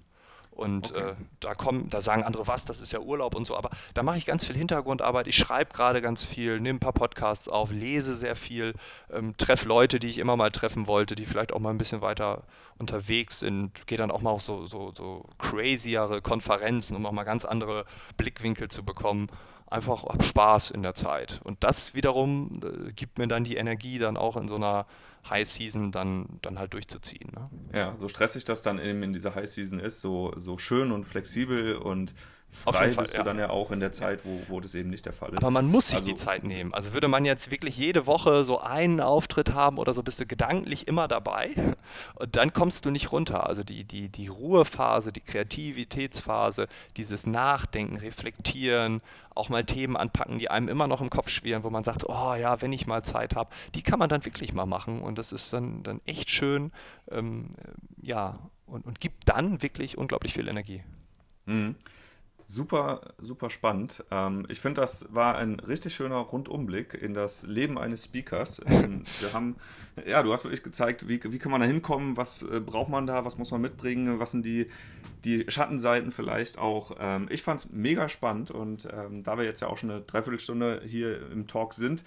[0.52, 1.12] Und okay.
[1.12, 4.04] äh, da kommen, da sagen andere, was, das ist ja Urlaub und so, aber da
[4.04, 5.28] mache ich ganz viel Hintergrundarbeit.
[5.28, 8.74] Ich schreibe gerade ganz viel, nehme ein paar Podcasts auf, lese sehr viel,
[9.12, 12.02] ähm, treffe Leute, die ich immer mal treffen wollte, die vielleicht auch mal ein bisschen
[12.02, 12.44] weiter
[12.78, 17.24] unterwegs sind, gehe dann auch mal auf so, so, so crazyere Konferenzen, um auch mal
[17.24, 17.86] ganz andere
[18.18, 19.30] Blickwinkel zu bekommen
[19.72, 21.40] einfach hab Spaß in der Zeit.
[21.44, 24.86] Und das wiederum äh, gibt mir dann die Energie, dann auch in so einer
[25.30, 27.32] High Season dann, dann halt durchzuziehen.
[27.34, 27.50] Ne?
[27.74, 31.06] Ja, so stressig das dann eben in dieser High Season ist, so, so schön und
[31.06, 32.14] flexibel und
[32.52, 33.24] frei bist Fall, du ja.
[33.24, 35.38] dann ja auch in der Zeit, wo, wo das eben nicht der Fall ist.
[35.38, 36.74] Aber man muss sich also, die Zeit nehmen.
[36.74, 40.26] Also würde man jetzt wirklich jede Woche so einen Auftritt haben oder so, bist du
[40.26, 41.52] gedanklich immer dabei
[42.16, 43.48] und dann kommst du nicht runter.
[43.48, 49.02] Also die, die, die Ruhephase, die Kreativitätsphase, dieses Nachdenken, Reflektieren,
[49.34, 52.36] auch mal Themen anpacken, die einem immer noch im Kopf schwirren, wo man sagt, oh
[52.36, 55.32] ja, wenn ich mal Zeit habe, die kann man dann wirklich mal machen und das
[55.32, 56.74] ist dann, dann echt schön,
[57.10, 57.52] ähm,
[58.02, 60.84] ja, und, und gibt dann wirklich unglaublich viel Energie.
[61.46, 61.76] Mhm
[62.52, 64.04] super, super spannend.
[64.12, 68.62] Ähm, ich finde, das war ein richtig schöner Rundumblick in das Leben eines Speakers.
[68.66, 69.56] Ähm, wir haben,
[70.06, 73.08] ja, du hast wirklich gezeigt, wie, wie kann man da hinkommen, was äh, braucht man
[73.08, 74.68] da, was muss man mitbringen, was sind die,
[75.24, 76.98] die Schattenseiten vielleicht auch.
[77.00, 80.02] Ähm, ich fand es mega spannend und ähm, da wir jetzt ja auch schon eine
[80.02, 82.04] Dreiviertelstunde hier im Talk sind,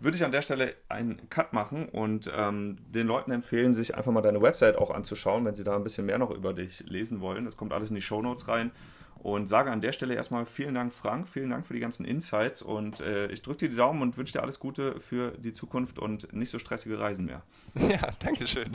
[0.00, 4.12] würde ich an der Stelle einen Cut machen und ähm, den Leuten empfehlen, sich einfach
[4.12, 7.20] mal deine Website auch anzuschauen, wenn sie da ein bisschen mehr noch über dich lesen
[7.20, 7.46] wollen.
[7.46, 8.70] Das kommt alles in die Show Notes rein.
[9.18, 12.62] Und sage an der Stelle erstmal vielen Dank, Frank, vielen Dank für die ganzen Insights
[12.62, 15.98] und äh, ich drücke dir die Daumen und wünsche dir alles Gute für die Zukunft
[15.98, 17.42] und nicht so stressige Reisen mehr.
[17.88, 18.72] Ja, danke schön.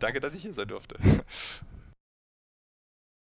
[0.00, 0.96] Danke, dass ich hier sein durfte.